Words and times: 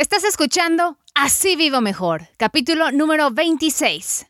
Estás 0.00 0.24
escuchando 0.24 0.96
Así 1.14 1.56
Vivo 1.56 1.82
Mejor, 1.82 2.22
capítulo 2.38 2.90
número 2.90 3.30
26. 3.32 4.28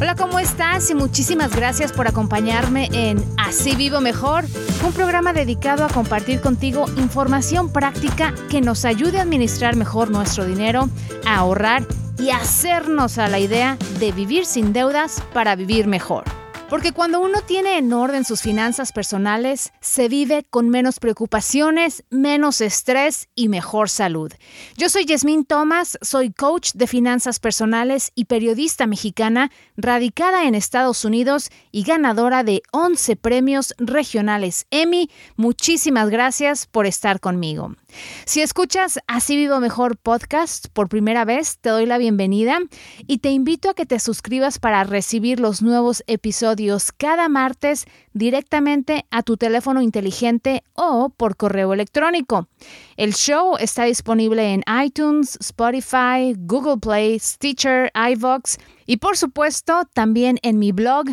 Hola, 0.00 0.14
¿cómo 0.14 0.38
estás? 0.38 0.88
Y 0.90 0.94
muchísimas 0.94 1.56
gracias 1.56 1.90
por 1.90 2.06
acompañarme 2.06 2.88
en 2.92 3.20
Así 3.38 3.74
Vivo 3.74 4.00
Mejor, 4.00 4.44
un 4.86 4.92
programa 4.92 5.32
dedicado 5.32 5.84
a 5.84 5.88
compartir 5.88 6.40
contigo 6.40 6.86
información 6.96 7.72
práctica 7.72 8.32
que 8.48 8.60
nos 8.60 8.84
ayude 8.84 9.18
a 9.18 9.22
administrar 9.22 9.74
mejor 9.74 10.10
nuestro 10.10 10.46
dinero, 10.46 10.88
a 11.26 11.38
ahorrar 11.38 11.84
y 12.18 12.30
hacernos 12.30 13.18
a 13.18 13.28
la 13.28 13.38
idea 13.38 13.76
de 13.98 14.12
vivir 14.12 14.44
sin 14.44 14.72
deudas 14.72 15.22
para 15.32 15.56
vivir 15.56 15.86
mejor. 15.86 16.24
Porque 16.68 16.92
cuando 16.92 17.20
uno 17.20 17.40
tiene 17.40 17.78
en 17.78 17.94
orden 17.94 18.26
sus 18.26 18.42
finanzas 18.42 18.92
personales, 18.92 19.72
se 19.80 20.08
vive 20.08 20.44
con 20.50 20.68
menos 20.68 20.98
preocupaciones, 20.98 22.04
menos 22.10 22.60
estrés 22.60 23.28
y 23.34 23.48
mejor 23.48 23.88
salud. 23.88 24.30
Yo 24.76 24.90
soy 24.90 25.06
Yasmín 25.06 25.46
Thomas, 25.46 25.98
soy 26.02 26.30
coach 26.30 26.72
de 26.74 26.86
finanzas 26.86 27.40
personales 27.40 28.12
y 28.14 28.26
periodista 28.26 28.86
mexicana 28.86 29.50
radicada 29.78 30.44
en 30.44 30.54
Estados 30.54 31.06
Unidos 31.06 31.48
y 31.72 31.84
ganadora 31.84 32.44
de 32.44 32.62
11 32.72 33.16
premios 33.16 33.74
regionales 33.78 34.66
Emmy. 34.70 35.08
Muchísimas 35.36 36.10
gracias 36.10 36.66
por 36.66 36.84
estar 36.84 37.18
conmigo. 37.18 37.76
Si 38.24 38.42
escuchas 38.42 39.00
Así 39.06 39.36
Vivo 39.36 39.58
Mejor 39.60 39.96
podcast 39.96 40.66
por 40.72 40.88
primera 40.88 41.24
vez, 41.24 41.58
te 41.58 41.70
doy 41.70 41.86
la 41.86 41.96
bienvenida 41.96 42.58
y 43.06 43.18
te 43.18 43.30
invito 43.30 43.70
a 43.70 43.74
que 43.74 43.86
te 43.86 43.98
suscribas 43.98 44.58
para 44.58 44.84
recibir 44.84 45.40
los 45.40 45.62
nuevos 45.62 46.04
episodios 46.06 46.92
cada 46.92 47.28
martes 47.28 47.86
directamente 48.12 49.06
a 49.10 49.22
tu 49.22 49.36
teléfono 49.36 49.80
inteligente 49.80 50.62
o 50.74 51.08
por 51.08 51.36
correo 51.36 51.72
electrónico. 51.72 52.48
El 52.96 53.14
show 53.14 53.56
está 53.58 53.84
disponible 53.84 54.52
en 54.52 54.62
iTunes, 54.84 55.38
Spotify, 55.40 56.34
Google 56.36 56.78
Play, 56.78 57.18
Stitcher, 57.18 57.90
iVox 57.94 58.58
y 58.84 58.98
por 58.98 59.16
supuesto 59.16 59.84
también 59.94 60.38
en 60.42 60.58
mi 60.58 60.72
blog 60.72 61.06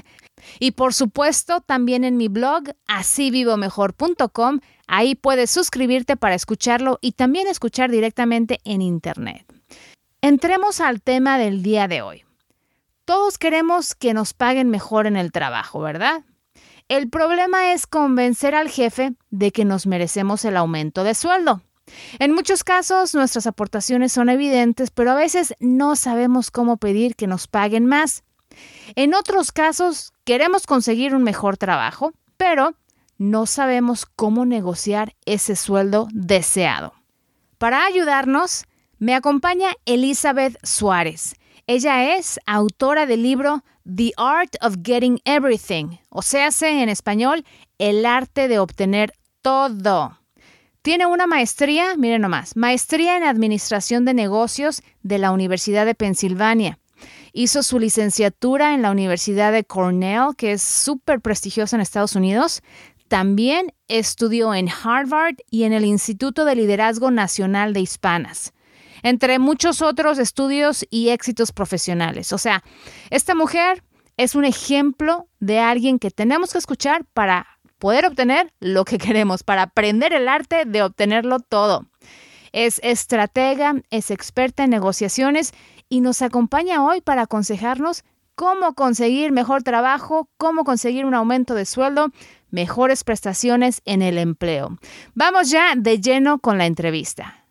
y 0.60 0.72
por 0.72 0.94
supuesto 0.94 1.62
también 1.62 2.04
en 2.04 2.18
mi 2.18 2.28
blog 2.28 2.64
asívivomejor.com 2.88 4.60
Ahí 4.88 5.16
puedes 5.16 5.50
suscribirte 5.50 6.16
para 6.16 6.36
escucharlo 6.36 7.00
y 7.02 7.14
también 7.14 7.48
escuchar 7.48 7.92
directamente 7.92 8.60
en 8.64 8.82
Internet. 8.82 9.46
Entremos 10.22 10.80
al 10.80 11.02
tema 11.02 11.38
del 11.38 11.64
día 11.64 11.88
de 11.88 12.02
hoy. 12.02 12.24
Todos 13.06 13.38
queremos 13.38 13.94
que 13.94 14.14
nos 14.14 14.34
paguen 14.34 14.70
mejor 14.70 15.06
en 15.06 15.16
el 15.16 15.32
trabajo, 15.32 15.80
¿verdad? 15.82 16.24
El 16.88 17.10
problema 17.10 17.74
es 17.74 17.88
convencer 17.88 18.56
al 18.56 18.70
jefe 18.70 19.14
de 19.32 19.52
que 19.52 19.66
nos 19.66 19.88
merecemos 19.88 20.46
el 20.46 20.58
aumento 20.58 21.04
de 21.04 21.16
sueldo. 21.16 21.62
En 22.20 22.34
muchos 22.34 22.64
casos 22.64 23.14
nuestras 23.14 23.48
aportaciones 23.48 24.12
son 24.12 24.30
evidentes, 24.30 24.92
pero 24.92 25.12
a 25.12 25.16
veces 25.16 25.54
no 25.60 25.96
sabemos 25.96 26.52
cómo 26.52 26.78
pedir 26.78 27.16
que 27.16 27.28
nos 27.28 27.48
paguen 27.48 27.86
más. 27.86 28.24
En 28.96 29.14
otros 29.14 29.52
casos 29.52 30.14
queremos 30.24 30.66
conseguir 30.66 31.14
un 31.14 31.24
mejor 31.24 31.58
trabajo, 31.58 32.14
pero 32.38 32.74
no 33.18 33.46
sabemos 33.46 34.06
cómo 34.06 34.46
negociar 34.46 35.16
ese 35.26 35.56
sueldo 35.56 36.08
deseado. 36.12 36.94
Para 37.58 37.86
ayudarnos, 37.86 38.66
me 39.00 39.16
acompaña 39.16 39.70
Elizabeth 39.86 40.58
Suárez. 40.64 41.36
Ella 41.68 42.16
es 42.16 42.40
autora 42.46 43.06
del 43.06 43.24
libro 43.24 43.64
The 43.86 44.14
Art 44.18 44.56
of 44.62 44.78
Getting 44.84 45.20
Everything, 45.26 45.98
o 46.10 46.22
sea, 46.22 46.50
en 46.62 46.90
español, 46.90 47.46
el 47.78 48.06
arte 48.06 48.48
de 48.48 48.60
obtener 48.60 49.14
todo. 49.42 50.20
Tiene 50.82 51.08
una 51.08 51.26
maestría, 51.26 51.96
miren 51.98 52.22
nomás, 52.22 52.56
maestría 52.56 53.18
en 53.18 53.24
Administración 53.24 54.06
de 54.06 54.14
Negocios 54.14 54.84
de 55.02 55.18
la 55.18 55.32
Universidad 55.32 55.86
de 55.86 55.96
Pensilvania. 55.96 56.78
Hizo 57.34 57.64
su 57.64 57.80
licenciatura 57.80 58.74
en 58.74 58.82
la 58.82 58.92
Universidad 58.92 59.52
de 59.52 59.64
Cornell, 59.64 60.36
que 60.38 60.52
es 60.52 60.62
súper 60.62 61.22
prestigiosa 61.22 61.76
en 61.76 61.82
Estados 61.82 62.16
Unidos. 62.16 62.62
También 63.08 63.74
estudió 63.88 64.54
en 64.54 64.68
Harvard 64.70 65.36
y 65.50 65.64
en 65.64 65.74
el 65.74 65.86
Instituto 65.86 66.44
de 66.46 66.56
Liderazgo 66.56 67.12
Nacional 67.12 67.74
de 67.74 67.82
Hispanas, 67.82 68.54
entre 69.04 69.38
muchos 69.38 69.82
otros 69.82 70.18
estudios 70.18 70.86
y 70.90 71.10
éxitos 71.10 71.52
profesionales. 71.52 72.34
O 72.34 72.38
sea, 72.38 72.64
esta 73.12 73.36
mujer 73.36 73.84
es 74.18 74.34
un 74.34 74.46
ejemplo 74.46 75.28
de 75.40 75.60
alguien 75.60 76.00
que 76.00 76.10
tenemos 76.10 76.52
que 76.52 76.58
escuchar 76.58 77.06
para 77.14 77.46
poder 77.78 78.06
obtener 78.06 78.52
lo 78.60 78.86
que 78.86 78.98
queremos, 79.00 79.44
para 79.44 79.64
aprender 79.64 80.14
el 80.14 80.28
arte 80.28 80.66
de 80.66 80.82
obtenerlo 80.82 81.40
todo. 81.40 81.86
Es 82.52 82.80
estratega, 82.84 83.76
es 83.92 84.12
experta 84.12 84.64
en 84.64 84.70
negociaciones 84.70 85.52
y 85.90 86.02
nos 86.02 86.22
acompaña 86.22 86.84
hoy 86.84 87.02
para 87.02 87.24
aconsejarnos 87.24 88.04
cómo 88.36 88.74
conseguir 88.74 89.32
mejor 89.32 89.64
trabajo, 89.64 90.30
cómo 90.38 90.64
conseguir 90.64 91.06
un 91.06 91.14
aumento 91.14 91.54
de 91.54 91.66
sueldo, 91.66 92.12
mejores 92.50 93.04
prestaciones 93.04 93.82
en 93.86 94.02
el 94.02 94.18
empleo. 94.18 94.78
Vamos 95.14 95.50
ya 95.50 95.74
de 95.76 96.00
lleno 96.00 96.40
con 96.40 96.58
la 96.58 96.66
entrevista. 96.66 97.46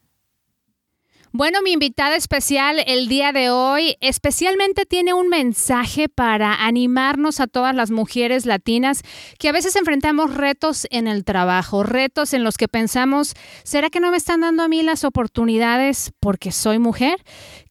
Bueno, 1.36 1.62
mi 1.62 1.72
invitada 1.72 2.14
especial 2.14 2.80
el 2.86 3.08
día 3.08 3.32
de 3.32 3.50
hoy 3.50 3.96
especialmente 4.00 4.86
tiene 4.86 5.14
un 5.14 5.28
mensaje 5.28 6.08
para 6.08 6.64
animarnos 6.64 7.40
a 7.40 7.48
todas 7.48 7.74
las 7.74 7.90
mujeres 7.90 8.46
latinas 8.46 9.02
que 9.36 9.48
a 9.48 9.52
veces 9.52 9.74
enfrentamos 9.74 10.32
retos 10.32 10.86
en 10.92 11.08
el 11.08 11.24
trabajo, 11.24 11.82
retos 11.82 12.34
en 12.34 12.44
los 12.44 12.56
que 12.56 12.68
pensamos, 12.68 13.34
¿será 13.64 13.90
que 13.90 13.98
no 13.98 14.12
me 14.12 14.16
están 14.16 14.42
dando 14.42 14.62
a 14.62 14.68
mí 14.68 14.84
las 14.84 15.02
oportunidades 15.02 16.12
porque 16.20 16.52
soy 16.52 16.78
mujer? 16.78 17.20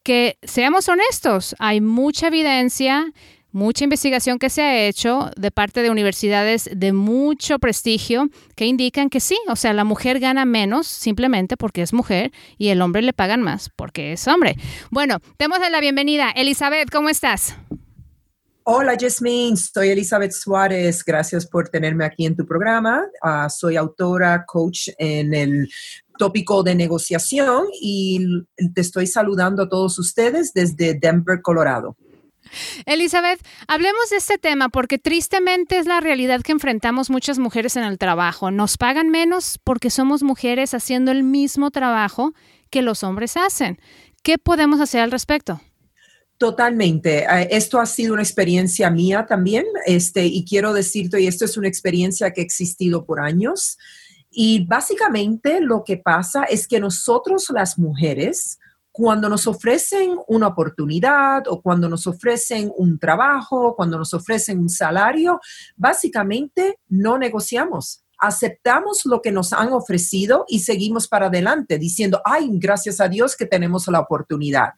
Que 0.04 0.38
seamos 0.44 0.90
honestos, 0.90 1.56
hay 1.58 1.80
mucha 1.80 2.28
evidencia 2.28 3.14
mucha 3.54 3.86
investigación 3.86 4.40
que 4.40 4.50
se 4.50 4.62
ha 4.62 4.88
hecho 4.88 5.30
de 5.38 5.52
parte 5.52 5.82
de 5.82 5.92
universidades 5.92 6.70
de 6.76 6.92
mucho 6.92 7.60
prestigio 7.60 8.30
que 8.56 8.66
indican 8.66 9.10
que 9.10 9.20
sí, 9.20 9.38
o 9.48 9.56
sea, 9.56 9.74
la 9.74 9.84
mujer 9.84 10.20
gana 10.20 10.44
menos 10.44 10.88
simplemente 10.88 11.56
porque 11.56 11.84
es 11.84 11.94
mujer 11.94 12.32
y 12.58 12.70
el 12.70 12.82
hombre 12.82 13.04
le 13.04 13.14
pagan 13.14 13.42
más 13.42 13.70
porque 13.76 14.14
es 14.14 14.28
hombre. 14.28 14.58
Bueno, 14.90 15.20
démosle 15.38 15.70
la 15.70 15.80
bienvenida. 15.80 16.32
Elizabeth, 16.32 16.90
¿cómo 16.90 17.10
estás? 17.10 17.56
Hola, 18.64 18.96
Jasmine. 19.00 19.56
Soy 19.56 19.90
Elizabeth 19.90 20.32
Suárez. 20.32 21.04
Gracias 21.04 21.46
por 21.46 21.70
tenerme 21.70 22.06
aquí 22.06 22.26
en 22.26 22.36
tu 22.36 22.46
programa. 22.46 23.06
Ah, 23.22 23.50
soy 23.50 23.76
autora, 23.76 24.46
coach 24.48 24.88
en 24.98 25.34
el 25.34 25.70
tópico 26.18 26.64
de 26.64 26.74
negociación 26.74 27.66
y 27.82 28.26
te 28.74 28.82
estoy 28.82 29.06
saludando 29.06 29.64
a 29.64 29.70
todos 29.70 30.00
ustedes 30.00 30.54
desde 30.54 30.98
Denver, 30.98 31.42
Colorado. 31.42 31.98
Elizabeth, 32.86 33.40
hablemos 33.68 34.10
de 34.10 34.18
este 34.18 34.38
tema 34.38 34.70
porque 34.70 34.98
tristemente 34.98 35.78
es 35.78 35.86
la 35.86 36.00
realidad 36.00 36.42
que 36.42 36.52
enfrentamos 36.52 37.10
muchas 37.10 37.40
mujeres 37.40 37.76
en 37.76 37.84
el 37.84 37.98
trabajo. 37.98 38.52
Nos 38.52 38.78
pagan 38.78 39.10
menos 39.10 39.60
porque 39.64 39.90
somos 39.90 40.24
mujeres 40.24 40.74
haciendo 40.74 41.12
el 41.12 41.24
mismo 41.24 41.72
trabajo 41.72 42.34
que 42.70 42.82
los 42.82 43.04
hombres 43.04 43.38
hacen. 43.38 43.80
¿Qué 44.24 44.38
podemos 44.38 44.80
hacer 44.80 45.02
al 45.02 45.12
respecto? 45.12 45.62
Totalmente. 46.38 47.20
Eh, 47.20 47.48
esto 47.52 47.80
ha 47.80 47.86
sido 47.86 48.14
una 48.14 48.24
experiencia 48.24 48.90
mía 48.90 49.26
también, 49.28 49.66
este, 49.86 50.26
y 50.26 50.44
quiero 50.46 50.74
decirte, 50.74 51.22
y 51.22 51.28
esto 51.28 51.46
es 51.46 51.58
una 51.58 51.68
experiencia 51.68 52.32
que 52.32 52.42
ha 52.42 52.44
existido 52.44 53.06
por 53.06 53.20
años. 53.20 53.78
Y 54.30 54.66
básicamente 54.66 55.62
lo 55.62 55.84
que 55.84 55.98
pasa 55.98 56.44
es 56.44 56.68
que 56.68 56.80
nosotros 56.80 57.46
las 57.54 57.78
mujeres 57.78 58.60
cuando 58.94 59.28
nos 59.28 59.48
ofrecen 59.48 60.20
una 60.28 60.48
oportunidad 60.48 61.48
o 61.48 61.64
cuando 61.64 61.90
nos 61.90 62.06
ofrecen 62.06 62.72
un 62.78 63.00
trabajo, 63.00 63.76
cuando 63.76 63.98
nos 63.98 64.14
ofrecen 64.14 64.60
un 64.60 64.70
salario, 64.70 65.42
básicamente 65.76 66.78
no 66.90 67.18
negociamos. 67.18 68.04
Aceptamos 68.20 69.02
lo 69.06 69.20
que 69.24 69.32
nos 69.32 69.52
han 69.52 69.74
ofrecido 69.74 70.46
y 70.48 70.60
seguimos 70.60 71.08
para 71.08 71.26
adelante 71.26 71.80
diciendo, 71.80 72.22
ay, 72.24 72.48
gracias 72.54 73.02
a 73.02 73.10
Dios 73.10 73.36
que 73.36 73.48
tenemos 73.48 73.88
la 73.88 74.00
oportunidad. 74.00 74.74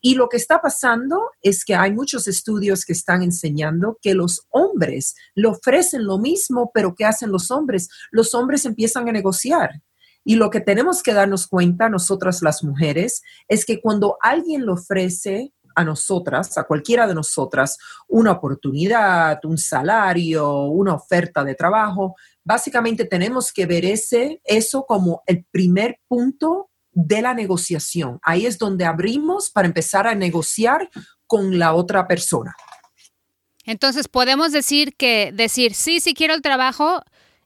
Y 0.00 0.16
lo 0.16 0.28
que 0.28 0.36
está 0.36 0.60
pasando 0.60 1.30
es 1.40 1.64
que 1.64 1.76
hay 1.76 1.92
muchos 1.92 2.26
estudios 2.26 2.84
que 2.84 2.92
están 2.92 3.22
enseñando 3.22 3.98
que 4.02 4.14
los 4.14 4.48
hombres 4.50 5.14
le 5.36 5.46
ofrecen 5.46 6.06
lo 6.06 6.18
mismo, 6.18 6.72
pero 6.74 6.96
¿qué 6.96 7.04
hacen 7.04 7.30
los 7.30 7.52
hombres? 7.52 7.88
Los 8.10 8.34
hombres 8.34 8.64
empiezan 8.64 9.08
a 9.08 9.12
negociar 9.12 9.80
y 10.24 10.36
lo 10.36 10.50
que 10.50 10.60
tenemos 10.60 11.02
que 11.02 11.14
darnos 11.14 11.46
cuenta 11.46 11.88
nosotras 11.88 12.42
las 12.42 12.62
mujeres 12.62 13.22
es 13.48 13.64
que 13.64 13.80
cuando 13.80 14.16
alguien 14.22 14.66
le 14.66 14.72
ofrece 14.72 15.52
a 15.74 15.84
nosotras, 15.84 16.58
a 16.58 16.64
cualquiera 16.64 17.06
de 17.06 17.14
nosotras, 17.14 17.78
una 18.08 18.32
oportunidad, 18.32 19.38
un 19.44 19.56
salario, 19.56 20.64
una 20.64 20.94
oferta 20.94 21.44
de 21.44 21.54
trabajo, 21.54 22.16
básicamente 22.44 23.04
tenemos 23.04 23.52
que 23.52 23.66
ver 23.66 23.84
ese, 23.84 24.40
eso 24.44 24.84
como 24.86 25.22
el 25.26 25.44
primer 25.50 25.98
punto 26.08 26.70
de 26.92 27.22
la 27.22 27.34
negociación. 27.34 28.18
Ahí 28.22 28.46
es 28.46 28.58
donde 28.58 28.84
abrimos 28.84 29.50
para 29.50 29.68
empezar 29.68 30.06
a 30.06 30.14
negociar 30.14 30.90
con 31.26 31.58
la 31.58 31.74
otra 31.74 32.08
persona. 32.08 32.54
Entonces, 33.64 34.08
podemos 34.08 34.52
decir 34.52 34.96
que 34.96 35.30
decir 35.32 35.74
sí, 35.74 36.00
sí 36.00 36.14
quiero 36.14 36.34
el 36.34 36.42
trabajo 36.42 37.02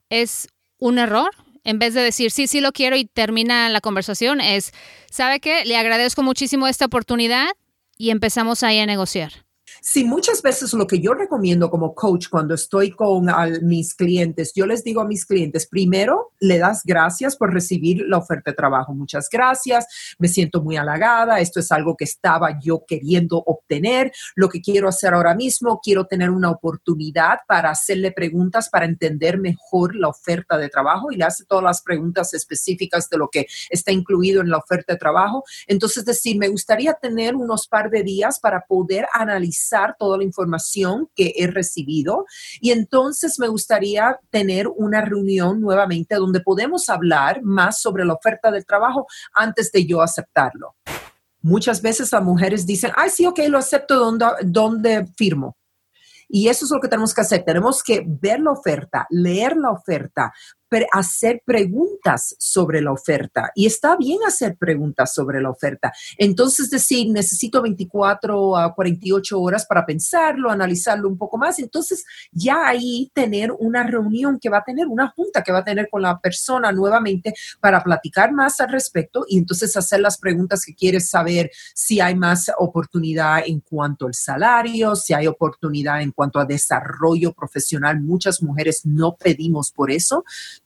es 0.08 0.48
un 0.78 0.98
error. 0.98 1.30
En 1.64 1.78
vez 1.78 1.94
de 1.94 2.02
decir 2.02 2.30
sí, 2.30 2.46
sí 2.46 2.60
lo 2.60 2.72
quiero 2.72 2.96
y 2.96 3.06
termina 3.06 3.68
la 3.70 3.80
conversación, 3.80 4.40
es, 4.40 4.72
¿sabe 5.10 5.40
qué? 5.40 5.64
Le 5.64 5.76
agradezco 5.76 6.22
muchísimo 6.22 6.66
esta 6.66 6.84
oportunidad 6.84 7.48
y 7.96 8.10
empezamos 8.10 8.62
ahí 8.62 8.78
a 8.78 8.86
negociar. 8.86 9.43
Sí, 9.86 10.02
muchas 10.02 10.40
veces 10.40 10.72
lo 10.72 10.86
que 10.86 10.98
yo 10.98 11.12
recomiendo 11.12 11.68
como 11.68 11.94
coach 11.94 12.28
cuando 12.30 12.54
estoy 12.54 12.92
con 12.92 13.26
mis 13.60 13.94
clientes, 13.94 14.54
yo 14.56 14.64
les 14.64 14.82
digo 14.82 15.02
a 15.02 15.04
mis 15.04 15.26
clientes, 15.26 15.66
primero 15.66 16.32
le 16.40 16.56
das 16.56 16.80
gracias 16.86 17.36
por 17.36 17.52
recibir 17.52 18.02
la 18.08 18.16
oferta 18.16 18.50
de 18.50 18.56
trabajo. 18.56 18.94
Muchas 18.94 19.28
gracias, 19.30 20.16
me 20.18 20.28
siento 20.28 20.62
muy 20.62 20.78
halagada, 20.78 21.38
esto 21.38 21.60
es 21.60 21.70
algo 21.70 21.98
que 21.98 22.04
estaba 22.04 22.58
yo 22.62 22.82
queriendo 22.86 23.42
obtener. 23.44 24.10
Lo 24.34 24.48
que 24.48 24.62
quiero 24.62 24.88
hacer 24.88 25.12
ahora 25.12 25.34
mismo, 25.34 25.80
quiero 25.82 26.06
tener 26.06 26.30
una 26.30 26.50
oportunidad 26.50 27.40
para 27.46 27.68
hacerle 27.68 28.10
preguntas 28.10 28.70
para 28.70 28.86
entender 28.86 29.38
mejor 29.38 29.94
la 29.96 30.08
oferta 30.08 30.56
de 30.56 30.70
trabajo 30.70 31.12
y 31.12 31.16
le 31.16 31.24
hace 31.24 31.44
todas 31.44 31.62
las 31.62 31.82
preguntas 31.82 32.32
específicas 32.32 33.10
de 33.10 33.18
lo 33.18 33.28
que 33.28 33.48
está 33.68 33.92
incluido 33.92 34.40
en 34.40 34.48
la 34.48 34.56
oferta 34.56 34.94
de 34.94 34.98
trabajo. 34.98 35.44
Entonces, 35.66 36.06
decir, 36.06 36.38
me 36.38 36.48
gustaría 36.48 36.94
tener 36.94 37.36
unos 37.36 37.68
par 37.68 37.90
de 37.90 38.02
días 38.02 38.40
para 38.40 38.62
poder 38.62 39.06
analizar 39.12 39.73
toda 39.98 40.18
la 40.18 40.24
información 40.24 41.08
que 41.14 41.32
he 41.36 41.46
recibido 41.46 42.24
y 42.60 42.70
entonces 42.70 43.38
me 43.38 43.48
gustaría 43.48 44.18
tener 44.30 44.68
una 44.68 45.00
reunión 45.00 45.60
nuevamente 45.60 46.14
donde 46.16 46.40
podemos 46.40 46.88
hablar 46.88 47.42
más 47.42 47.80
sobre 47.80 48.04
la 48.04 48.14
oferta 48.14 48.50
del 48.50 48.66
trabajo 48.66 49.06
antes 49.34 49.70
de 49.72 49.86
yo 49.86 50.02
aceptarlo. 50.02 50.74
Muchas 51.42 51.82
veces 51.82 52.10
las 52.10 52.22
mujeres 52.22 52.66
dicen, 52.66 52.92
ay, 52.96 53.10
sí, 53.10 53.26
ok, 53.26 53.40
lo 53.48 53.58
acepto, 53.58 53.96
¿dónde, 53.98 54.26
dónde 54.44 55.06
firmo? 55.16 55.56
Y 56.28 56.48
eso 56.48 56.64
es 56.64 56.70
lo 56.70 56.80
que 56.80 56.88
tenemos 56.88 57.12
que 57.12 57.20
hacer. 57.20 57.44
Tenemos 57.44 57.82
que 57.82 58.02
ver 58.06 58.40
la 58.40 58.52
oferta, 58.52 59.06
leer 59.10 59.56
la 59.56 59.70
oferta, 59.70 60.32
hacer 60.92 61.42
preguntas 61.44 62.34
sobre 62.38 62.80
la 62.80 62.92
oferta. 62.92 63.50
Y 63.54 63.66
está 63.66 63.96
bien 63.96 64.18
hacer 64.26 64.56
preguntas 64.56 65.14
sobre 65.14 65.40
la 65.40 65.50
oferta. 65.50 65.92
Entonces, 66.18 66.70
decir, 66.70 67.10
necesito 67.10 67.62
24 67.62 68.56
a 68.56 68.74
48 68.74 69.40
horas 69.40 69.66
para 69.66 69.86
pensarlo, 69.86 70.50
analizarlo 70.50 71.08
un 71.08 71.18
poco 71.18 71.38
más. 71.38 71.58
Entonces, 71.58 72.04
ya 72.32 72.66
ahí 72.66 73.10
tener 73.14 73.52
una 73.52 73.84
reunión 73.84 74.38
que 74.38 74.48
va 74.48 74.58
a 74.58 74.64
tener, 74.64 74.86
una 74.86 75.08
junta 75.08 75.42
que 75.42 75.52
va 75.52 75.58
a 75.58 75.64
tener 75.64 75.88
con 75.90 76.02
la 76.02 76.18
persona 76.18 76.72
nuevamente 76.72 77.34
para 77.60 77.82
platicar 77.82 78.32
más 78.32 78.60
al 78.60 78.70
respecto 78.70 79.24
y 79.28 79.38
entonces 79.38 79.76
hacer 79.76 80.00
las 80.00 80.18
preguntas 80.18 80.64
que 80.64 80.74
quieres 80.74 81.08
saber 81.08 81.50
si 81.74 82.00
hay 82.00 82.14
más 82.14 82.50
oportunidad 82.58 83.42
en 83.46 83.60
cuanto 83.60 84.06
al 84.06 84.14
salario, 84.14 84.94
si 84.96 85.14
hay 85.14 85.26
oportunidad 85.26 86.02
en 86.02 86.12
cuanto 86.12 86.38
a 86.38 86.44
desarrollo 86.44 87.32
profesional. 87.32 88.00
Muchas 88.00 88.42
mujeres 88.42 88.82
no 88.84 89.16
pedimos 89.16 89.72
por 89.72 89.90
eso 89.90 90.24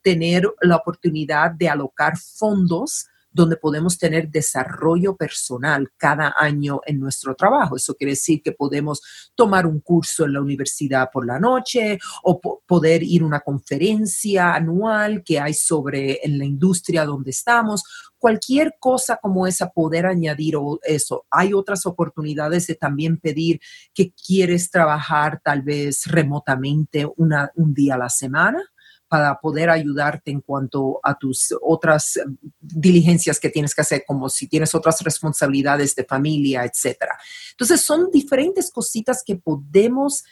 tener 0.09 0.51
la 0.63 0.77
oportunidad 0.77 1.51
de 1.51 1.69
alocar 1.69 2.17
fondos 2.17 3.09
donde 3.31 3.59
podemos 3.59 3.99
tener 3.99 4.31
desarrollo 4.31 5.15
personal 5.15 5.93
cada 5.99 6.35
año 6.39 6.81
en 6.87 6.99
nuestro 6.99 7.35
trabajo. 7.35 7.77
Eso 7.77 7.95
quiere 7.95 8.13
decir 8.13 8.41
que 8.43 8.53
podemos 8.53 9.03
tomar 9.35 9.67
un 9.67 9.81
curso 9.81 10.25
en 10.25 10.33
la 10.33 10.41
universidad 10.41 11.11
por 11.13 11.27
la 11.27 11.39
noche 11.39 11.99
o 12.23 12.41
poder 12.41 13.03
ir 13.03 13.21
a 13.21 13.27
una 13.27 13.41
conferencia 13.41 14.55
anual 14.55 15.23
que 15.23 15.39
hay 15.39 15.53
sobre 15.53 16.21
en 16.23 16.39
la 16.39 16.47
industria 16.47 17.05
donde 17.05 17.33
estamos. 17.33 17.85
Cualquier 18.17 18.77
cosa 18.81 19.19
como 19.21 19.47
esa, 19.47 19.71
poder 19.71 20.07
añadir 20.07 20.55
eso. 20.85 21.27
Hay 21.31 21.53
otras 21.53 21.85
oportunidades 21.85 22.67
de 22.67 22.77
también 22.77 23.19
pedir 23.19 23.61
que 23.93 24.11
quieres 24.15 24.71
trabajar 24.71 25.43
tal 25.45 25.61
vez 25.61 26.07
remotamente 26.07 27.07
una, 27.19 27.53
un 27.57 27.75
día 27.75 27.97
a 27.97 27.99
la 27.99 28.09
semana 28.09 28.65
para 29.09 29.41
poder 29.41 29.71
ayudarte 29.71 30.31
en 30.31 30.41
cuanto 30.41 31.01
a 31.03 31.19
tus 31.19 31.55
otras 31.63 32.21
diligencias 32.61 33.41
que 33.41 33.49
tienes 33.49 33.75
que 33.75 33.81
hacer, 33.81 34.05
como 34.07 34.29
si 34.29 34.47
tienes 34.47 34.75
otras 34.75 35.01
responsabilidades 35.01 35.95
de 35.95 36.05
familia, 36.05 36.65
etcétera. 36.65 37.19
Entonces, 37.53 37.81
son 37.81 38.11
diferentes 38.11 38.71
cositas 38.71 39.23
que 39.25 39.37
podemos 39.37 40.25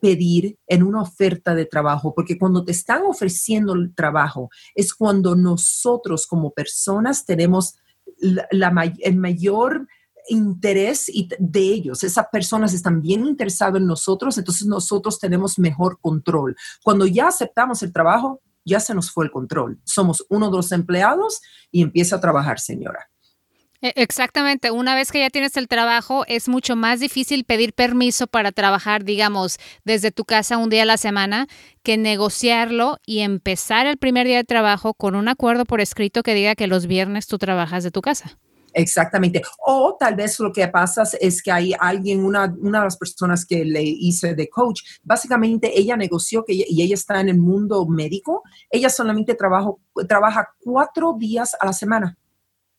pedir 0.00 0.58
en 0.66 0.82
una 0.82 1.02
oferta 1.02 1.54
de 1.54 1.64
trabajo, 1.64 2.14
porque 2.14 2.38
cuando 2.38 2.64
te 2.64 2.72
están 2.72 3.02
ofreciendo 3.02 3.72
el 3.72 3.94
trabajo 3.94 4.50
es 4.74 4.92
cuando 4.92 5.34
nosotros 5.34 6.26
como 6.26 6.50
personas 6.50 7.24
tenemos 7.24 7.76
la, 8.20 8.94
el 8.98 9.16
mayor 9.16 9.88
interés 10.30 11.10
de 11.38 11.60
ellos. 11.60 12.02
Esas 12.04 12.26
personas 12.32 12.72
están 12.72 13.02
bien 13.02 13.26
interesadas 13.26 13.80
en 13.80 13.86
nosotros, 13.86 14.38
entonces 14.38 14.66
nosotros 14.66 15.18
tenemos 15.18 15.58
mejor 15.58 15.98
control. 16.00 16.56
Cuando 16.82 17.06
ya 17.06 17.28
aceptamos 17.28 17.82
el 17.82 17.92
trabajo, 17.92 18.40
ya 18.64 18.80
se 18.80 18.94
nos 18.94 19.10
fue 19.10 19.24
el 19.24 19.30
control. 19.30 19.80
Somos 19.84 20.24
uno 20.28 20.50
de 20.50 20.56
los 20.56 20.72
empleados 20.72 21.40
y 21.70 21.82
empieza 21.82 22.16
a 22.16 22.20
trabajar, 22.20 22.60
señora. 22.60 23.10
E, 23.82 23.94
exactamente, 23.96 24.70
una 24.70 24.94
vez 24.94 25.10
que 25.10 25.20
ya 25.20 25.30
tienes 25.30 25.56
el 25.56 25.66
trabajo, 25.66 26.24
es 26.26 26.48
mucho 26.48 26.76
más 26.76 27.00
difícil 27.00 27.44
pedir 27.44 27.72
permiso 27.72 28.26
para 28.26 28.52
trabajar, 28.52 29.04
digamos, 29.04 29.58
desde 29.84 30.10
tu 30.10 30.24
casa 30.24 30.58
un 30.58 30.68
día 30.68 30.82
a 30.82 30.86
la 30.86 30.98
semana, 30.98 31.46
que 31.82 31.96
negociarlo 31.96 32.98
y 33.06 33.20
empezar 33.20 33.86
el 33.86 33.96
primer 33.96 34.26
día 34.26 34.36
de 34.36 34.44
trabajo 34.44 34.94
con 34.94 35.14
un 35.14 35.28
acuerdo 35.28 35.64
por 35.64 35.80
escrito 35.80 36.22
que 36.22 36.34
diga 36.34 36.54
que 36.54 36.66
los 36.66 36.86
viernes 36.86 37.26
tú 37.26 37.38
trabajas 37.38 37.82
de 37.82 37.90
tu 37.90 38.02
casa. 38.02 38.38
Exactamente. 38.72 39.42
O 39.66 39.96
tal 39.98 40.14
vez 40.14 40.38
lo 40.40 40.52
que 40.52 40.66
pasa 40.68 41.02
es 41.20 41.42
que 41.42 41.52
hay 41.52 41.74
alguien, 41.78 42.24
una, 42.24 42.54
una 42.60 42.78
de 42.78 42.84
las 42.84 42.96
personas 42.96 43.44
que 43.44 43.64
le 43.64 43.82
hice 43.82 44.34
de 44.34 44.48
coach, 44.48 44.82
básicamente 45.02 45.78
ella 45.78 45.96
negoció 45.96 46.44
que 46.44 46.54
y 46.54 46.82
ella 46.82 46.94
está 46.94 47.20
en 47.20 47.28
el 47.28 47.38
mundo 47.38 47.86
médico, 47.86 48.42
ella 48.70 48.88
solamente 48.88 49.34
trabajo, 49.34 49.80
trabaja 50.08 50.48
cuatro 50.60 51.14
días 51.18 51.56
a 51.58 51.66
la 51.66 51.72
semana. 51.72 52.16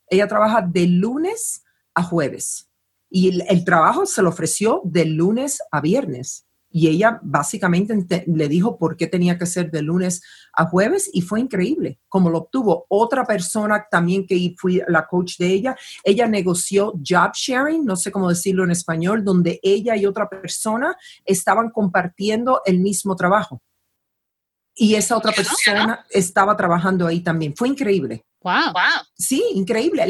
Ella 0.08 0.28
trabaja 0.28 0.62
de 0.62 0.88
lunes 0.88 1.64
a 1.94 2.04
jueves 2.04 2.70
y 3.10 3.30
el, 3.30 3.44
el 3.50 3.66
trabajo 3.66 4.06
se 4.06 4.22
lo 4.22 4.30
ofreció 4.30 4.82
de 4.84 5.06
lunes 5.06 5.62
a 5.72 5.82
viernes. 5.82 6.46
Y 6.72 6.88
ella 6.88 7.20
básicamente 7.22 8.24
le 8.28 8.48
dijo 8.48 8.78
por 8.78 8.96
qué 8.96 9.08
tenía 9.08 9.38
que 9.38 9.46
ser 9.46 9.70
de 9.72 9.82
lunes 9.82 10.22
a 10.54 10.66
jueves 10.66 11.10
y 11.12 11.22
fue 11.22 11.42
increíble 11.42 12.00
como 12.08 12.30
lo 12.30 12.40
obtuvo. 12.40 12.86
Otra 12.90 13.26
persona 13.26 13.86
también 13.92 14.26
que 14.26 14.56
fui 14.58 14.82
la 14.88 15.06
coach 15.08 15.38
de 15.38 15.48
ella, 15.48 15.76
ella 16.04 16.28
negoció 16.28 16.94
job 17.06 17.32
sharing, 17.34 17.86
no 17.86 17.96
sé 17.96 18.12
cómo 18.12 18.30
decirlo 18.30 18.64
en 18.64 18.72
español, 18.72 19.24
donde 19.24 19.60
ella 19.62 19.96
y 19.96 20.06
otra 20.06 20.30
persona 20.30 20.96
estaban 21.26 21.70
compartiendo 21.70 22.62
el 22.66 22.80
mismo 22.80 23.16
trabajo. 23.16 23.62
Y 24.74 24.96
esa 24.96 25.18
otra 25.18 25.32
persona 25.34 26.06
estaba 26.10 26.56
trabajando 26.56 27.06
ahí 27.06 27.22
también. 27.22 27.54
Fue 27.56 27.68
increíble. 27.68 28.24
Wow. 28.44 28.74
Sí, 29.16 29.44
increíble. 29.54 30.04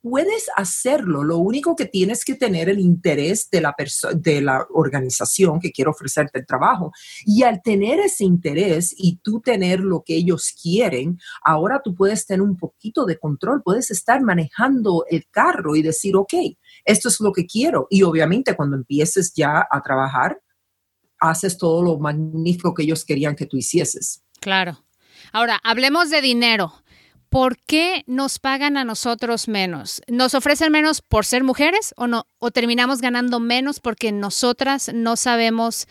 puedes 0.00 0.48
hacerlo. 0.56 1.22
Lo 1.22 1.38
único 1.38 1.76
que 1.76 1.86
tienes 1.86 2.24
que 2.24 2.34
tener 2.34 2.68
el 2.68 2.80
interés 2.80 3.48
de 3.50 3.60
la, 3.60 3.74
de 4.14 4.40
la 4.40 4.66
organización 4.70 5.60
que 5.60 5.70
quiere 5.70 5.90
ofrecerte 5.90 6.40
el 6.40 6.46
trabajo. 6.46 6.90
Y 7.24 7.44
al 7.44 7.62
tener 7.62 8.00
ese 8.00 8.24
interés 8.24 8.92
y 8.96 9.18
tú 9.22 9.40
tener 9.40 9.80
lo 9.80 10.02
que 10.04 10.16
ellos 10.16 10.52
quieren, 10.60 11.18
ahora 11.44 11.80
tú 11.82 11.94
puedes 11.94 12.26
tener 12.26 12.42
un 12.42 12.56
poquito 12.56 13.04
de 13.04 13.18
control. 13.18 13.62
Puedes 13.62 13.90
estar 13.92 14.20
manejando 14.20 15.04
el 15.08 15.24
carro 15.30 15.76
y 15.76 15.82
decir, 15.82 16.16
ok, 16.16 16.34
esto 16.84 17.08
es 17.08 17.20
lo 17.20 17.32
que 17.32 17.46
quiero. 17.46 17.86
Y 17.88 18.02
obviamente 18.02 18.56
cuando 18.56 18.76
empieces 18.76 19.32
ya 19.32 19.66
a 19.70 19.80
trabajar, 19.82 20.40
haces 21.20 21.56
todo 21.56 21.82
lo 21.82 21.98
magnífico 21.98 22.74
que 22.74 22.82
ellos 22.82 23.04
querían 23.04 23.36
que 23.36 23.46
tú 23.46 23.56
hicieses. 23.56 24.24
Claro. 24.40 24.84
Ahora, 25.32 25.60
hablemos 25.62 26.10
de 26.10 26.20
dinero. 26.20 26.72
¿Por 27.28 27.58
qué 27.58 28.04
nos 28.06 28.38
pagan 28.38 28.76
a 28.76 28.84
nosotros 28.84 29.48
menos? 29.48 30.02
¿Nos 30.08 30.34
ofrecen 30.34 30.72
menos 30.72 31.02
por 31.02 31.24
ser 31.24 31.44
mujeres 31.44 31.94
o 31.96 32.06
no? 32.06 32.26
¿O 32.38 32.50
terminamos 32.50 33.00
ganando 33.00 33.40
menos 33.40 33.80
porque 33.80 34.12
nosotras 34.12 34.90
no 34.94 35.16
sabemos 35.16 35.86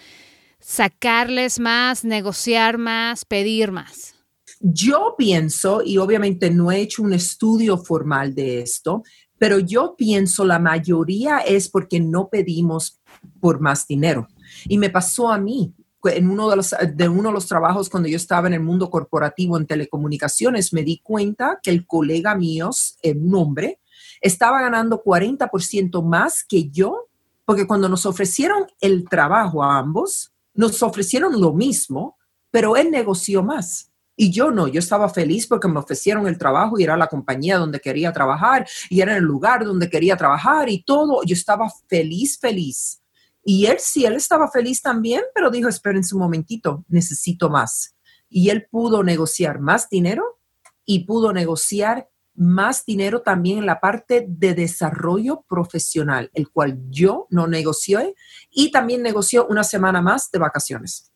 sacarles 0.59 1.59
más, 1.59 2.03
negociar 2.03 2.77
más, 2.77 3.25
pedir 3.25 3.71
más? 3.71 4.15
Yo 4.59 5.15
pienso, 5.17 5.81
y 5.83 5.97
obviamente 5.97 6.49
no 6.49 6.71
he 6.71 6.81
hecho 6.81 7.03
un 7.03 7.13
estudio 7.13 7.77
formal 7.77 8.33
de 8.33 8.61
esto, 8.61 9.03
pero 9.37 9.59
yo 9.59 9.95
pienso 9.97 10.45
la 10.45 10.59
mayoría 10.59 11.39
es 11.39 11.69
porque 11.69 11.99
no 11.99 12.29
pedimos 12.29 12.99
por 13.39 13.59
más 13.59 13.85
dinero. 13.85 14.27
Y 14.67 14.77
me 14.77 14.89
pasó 14.89 15.29
a 15.29 15.37
mí 15.37 15.73
en 16.07 16.29
uno 16.29 16.50
de 16.50 16.55
los, 16.55 16.75
de 16.93 17.09
uno 17.09 17.29
de 17.29 17.33
los 17.33 17.47
trabajos 17.47 17.89
cuando 17.89 18.09
yo 18.09 18.17
estaba 18.17 18.47
en 18.47 18.53
el 18.53 18.62
mundo 18.62 18.89
corporativo 18.89 19.57
en 19.57 19.67
telecomunicaciones, 19.67 20.74
me 20.74 20.83
di 20.83 21.00
cuenta 21.00 21.59
que 21.62 21.71
el 21.71 21.85
colega 21.85 22.35
mío, 22.35 22.69
un 23.03 23.35
hombre, 23.35 23.79
estaba 24.21 24.62
ganando 24.62 25.03
40% 25.03 26.03
más 26.03 26.43
que 26.43 26.69
yo, 26.69 27.07
porque 27.45 27.67
cuando 27.67 27.89
nos 27.89 28.05
ofrecieron 28.05 28.65
el 28.79 29.07
trabajo 29.07 29.63
a 29.63 29.77
ambos, 29.77 30.31
nos 30.53 30.81
ofrecieron 30.81 31.39
lo 31.39 31.53
mismo, 31.53 32.17
pero 32.50 32.75
él 32.75 32.89
negoció 32.89 33.43
más. 33.43 33.91
Y 34.17 34.31
yo 34.31 34.50
no, 34.50 34.67
yo 34.67 34.79
estaba 34.79 35.09
feliz 35.09 35.45
porque 35.45 35.67
me 35.67 35.79
ofrecieron 35.79 36.25
el 36.27 36.38
trabajo 36.38 36.79
y 36.79 36.83
era 36.83 36.95
la 36.95 37.07
compañía 37.07 37.57
donde 37.57 37.81
quería 37.81 38.13
trabajar 38.13 38.65
y 38.89 39.01
era 39.01 39.17
el 39.17 39.24
lugar 39.24 39.65
donde 39.65 39.89
quería 39.89 40.15
trabajar 40.15 40.69
y 40.69 40.83
todo. 40.83 41.21
Yo 41.25 41.33
estaba 41.33 41.69
feliz, 41.88 42.39
feliz. 42.39 43.01
Y 43.47 43.67
él 43.67 43.77
sí, 43.79 44.05
él 44.05 44.15
estaba 44.15 44.49
feliz 44.49 44.81
también, 44.81 45.21
pero 45.35 45.51
dijo, 45.51 45.69
esperen 45.69 46.01
un 46.11 46.19
momentito, 46.19 46.83
necesito 46.87 47.47
más. 47.47 47.95
Y 48.27 48.49
él 48.49 48.67
pudo 48.69 49.03
negociar 49.03 49.59
más 49.59 49.87
dinero 49.87 50.39
y 50.83 51.05
pudo 51.05 51.31
negociar 51.31 52.09
más 52.33 52.83
dinero 52.85 53.21
también 53.21 53.59
en 53.59 53.67
la 53.67 53.79
parte 53.79 54.25
de 54.27 54.55
desarrollo 54.55 55.45
profesional, 55.47 56.31
el 56.33 56.49
cual 56.49 56.79
yo 56.89 57.27
no 57.29 57.45
negocié 57.45 58.15
y 58.49 58.71
también 58.71 59.03
negoció 59.03 59.45
una 59.45 59.63
semana 59.63 60.01
más 60.01 60.31
de 60.31 60.39
vacaciones. 60.39 61.13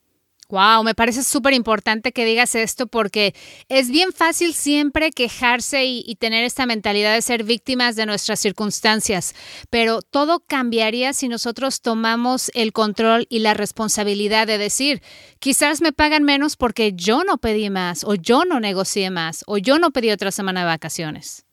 Wow, 0.50 0.84
me 0.84 0.96
parece 0.96 1.24
súper 1.24 1.54
importante 1.54 2.12
que 2.12 2.26
digas 2.26 2.56
esto 2.56 2.88
porque 2.88 3.36
es 3.68 3.92
bien 3.92 4.12
fácil 4.12 4.56
siempre 4.56 5.12
quejarse 5.12 5.86
y, 5.86 6.16
tener 6.16 6.44
esta 6.44 6.66
mentalidad 6.66 7.14
de 7.14 7.22
ser 7.22 7.44
víctimas 7.44 7.96
de 7.96 8.08
nuestras 8.08 8.40
circunstancias, 8.40 9.36
pero 9.70 10.02
todo 10.02 10.40
cambiaría 10.40 11.14
si 11.14 11.28
nosotros 11.28 11.82
tomamos 11.82 12.50
el 12.56 12.74
control 12.74 13.28
y 13.30 13.40
la 13.40 13.54
responsabilidad 13.54 14.48
de 14.48 14.58
decir, 14.58 15.04
quizás 15.38 15.82
me 15.82 15.94
pagan 15.94 16.24
menos 16.24 16.58
porque 16.58 16.94
yo 16.94 17.24
no 17.24 17.38
pedí 17.38 17.70
más 17.70 18.04
o 18.04 18.16
yo 18.16 18.44
no 18.44 18.60
negocié 18.60 19.12
más 19.12 19.44
o 19.46 19.60
yo 19.60 19.78
no 19.78 19.92
pedí 19.92 20.10
otra 20.10 20.32
semana 20.32 20.62
de 20.62 20.66
vacaciones. 20.66 21.46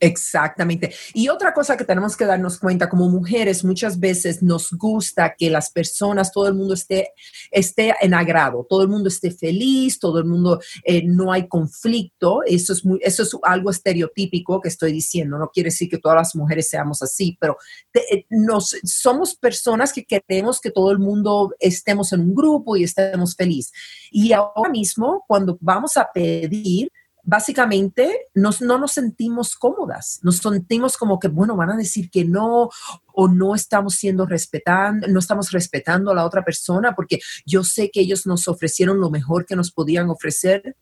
Exactamente. 0.00 0.92
Y 1.14 1.28
otra 1.28 1.54
cosa 1.54 1.76
que 1.76 1.84
tenemos 1.84 2.16
que 2.16 2.26
darnos 2.26 2.58
cuenta 2.58 2.88
como 2.88 3.08
mujeres, 3.08 3.64
muchas 3.64 3.98
veces 3.98 4.42
nos 4.42 4.72
gusta 4.72 5.34
que 5.38 5.48
las 5.48 5.70
personas, 5.70 6.32
todo 6.32 6.48
el 6.48 6.54
mundo 6.54 6.74
esté, 6.74 7.12
esté 7.50 7.94
en 8.00 8.12
agrado, 8.12 8.66
todo 8.68 8.82
el 8.82 8.88
mundo 8.88 9.08
esté 9.08 9.30
feliz, 9.30 9.98
todo 9.98 10.18
el 10.18 10.24
mundo, 10.24 10.60
eh, 10.84 11.02
no 11.04 11.32
hay 11.32 11.48
conflicto. 11.48 12.42
Eso 12.44 12.72
es, 12.72 12.84
muy, 12.84 12.98
eso 13.02 13.22
es 13.22 13.36
algo 13.44 13.70
estereotípico 13.70 14.60
que 14.60 14.68
estoy 14.68 14.92
diciendo. 14.92 15.38
No 15.38 15.48
quiere 15.48 15.68
decir 15.68 15.88
que 15.88 15.98
todas 15.98 16.16
las 16.16 16.36
mujeres 16.36 16.68
seamos 16.68 17.00
así, 17.00 17.38
pero 17.40 17.56
eh, 17.94 18.26
nos, 18.30 18.76
somos 18.84 19.36
personas 19.36 19.92
que 19.92 20.04
queremos 20.04 20.60
que 20.60 20.70
todo 20.70 20.90
el 20.90 20.98
mundo 20.98 21.54
estemos 21.60 22.12
en 22.12 22.20
un 22.20 22.34
grupo 22.34 22.76
y 22.76 22.84
estemos 22.84 23.36
feliz. 23.36 23.72
Y 24.10 24.32
ahora 24.32 24.70
mismo, 24.70 25.24
cuando 25.26 25.56
vamos 25.60 25.96
a 25.96 26.10
pedir, 26.12 26.90
básicamente 27.24 28.28
nos, 28.34 28.60
no 28.60 28.78
nos 28.78 28.92
sentimos 28.92 29.56
cómodas, 29.56 30.20
nos 30.22 30.36
sentimos 30.36 30.96
como 30.96 31.18
que, 31.18 31.28
bueno, 31.28 31.56
van 31.56 31.70
a 31.70 31.76
decir 31.76 32.10
que 32.10 32.24
no 32.24 32.68
o 33.12 33.28
no 33.28 33.54
estamos 33.54 33.94
siendo 33.94 34.26
respetando, 34.26 35.08
no 35.08 35.18
estamos 35.18 35.50
respetando 35.50 36.10
a 36.10 36.14
la 36.14 36.24
otra 36.24 36.44
persona 36.44 36.94
porque 36.94 37.20
yo 37.46 37.64
sé 37.64 37.90
que 37.90 38.00
ellos 38.00 38.26
nos 38.26 38.46
ofrecieron 38.46 39.00
lo 39.00 39.10
mejor 39.10 39.46
que 39.46 39.56
nos 39.56 39.72
podían 39.72 40.10
ofrecer. 40.10 40.76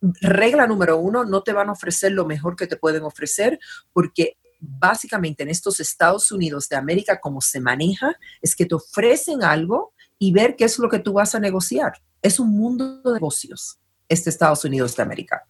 Regla 0.00 0.66
número 0.66 0.98
uno, 0.98 1.24
no 1.24 1.42
te 1.42 1.52
van 1.52 1.68
a 1.68 1.72
ofrecer 1.72 2.12
lo 2.12 2.26
mejor 2.26 2.56
que 2.56 2.66
te 2.66 2.76
pueden 2.76 3.04
ofrecer 3.04 3.60
porque 3.92 4.36
básicamente 4.58 5.44
en 5.44 5.48
estos 5.48 5.78
Estados 5.80 6.32
Unidos 6.32 6.68
de 6.68 6.76
América, 6.76 7.20
como 7.20 7.40
se 7.40 7.60
maneja, 7.60 8.16
es 8.40 8.56
que 8.56 8.66
te 8.66 8.74
ofrecen 8.74 9.44
algo 9.44 9.92
y 10.18 10.32
ver 10.32 10.56
qué 10.56 10.64
es 10.64 10.78
lo 10.78 10.88
que 10.88 10.98
tú 10.98 11.12
vas 11.12 11.34
a 11.34 11.40
negociar. 11.40 11.94
Es 12.20 12.40
un 12.40 12.50
mundo 12.50 13.02
de 13.02 13.12
negocios 13.12 13.81
este 14.12 14.30
Estados 14.30 14.64
Unidos 14.64 14.96
de 14.96 15.02
América. 15.02 15.44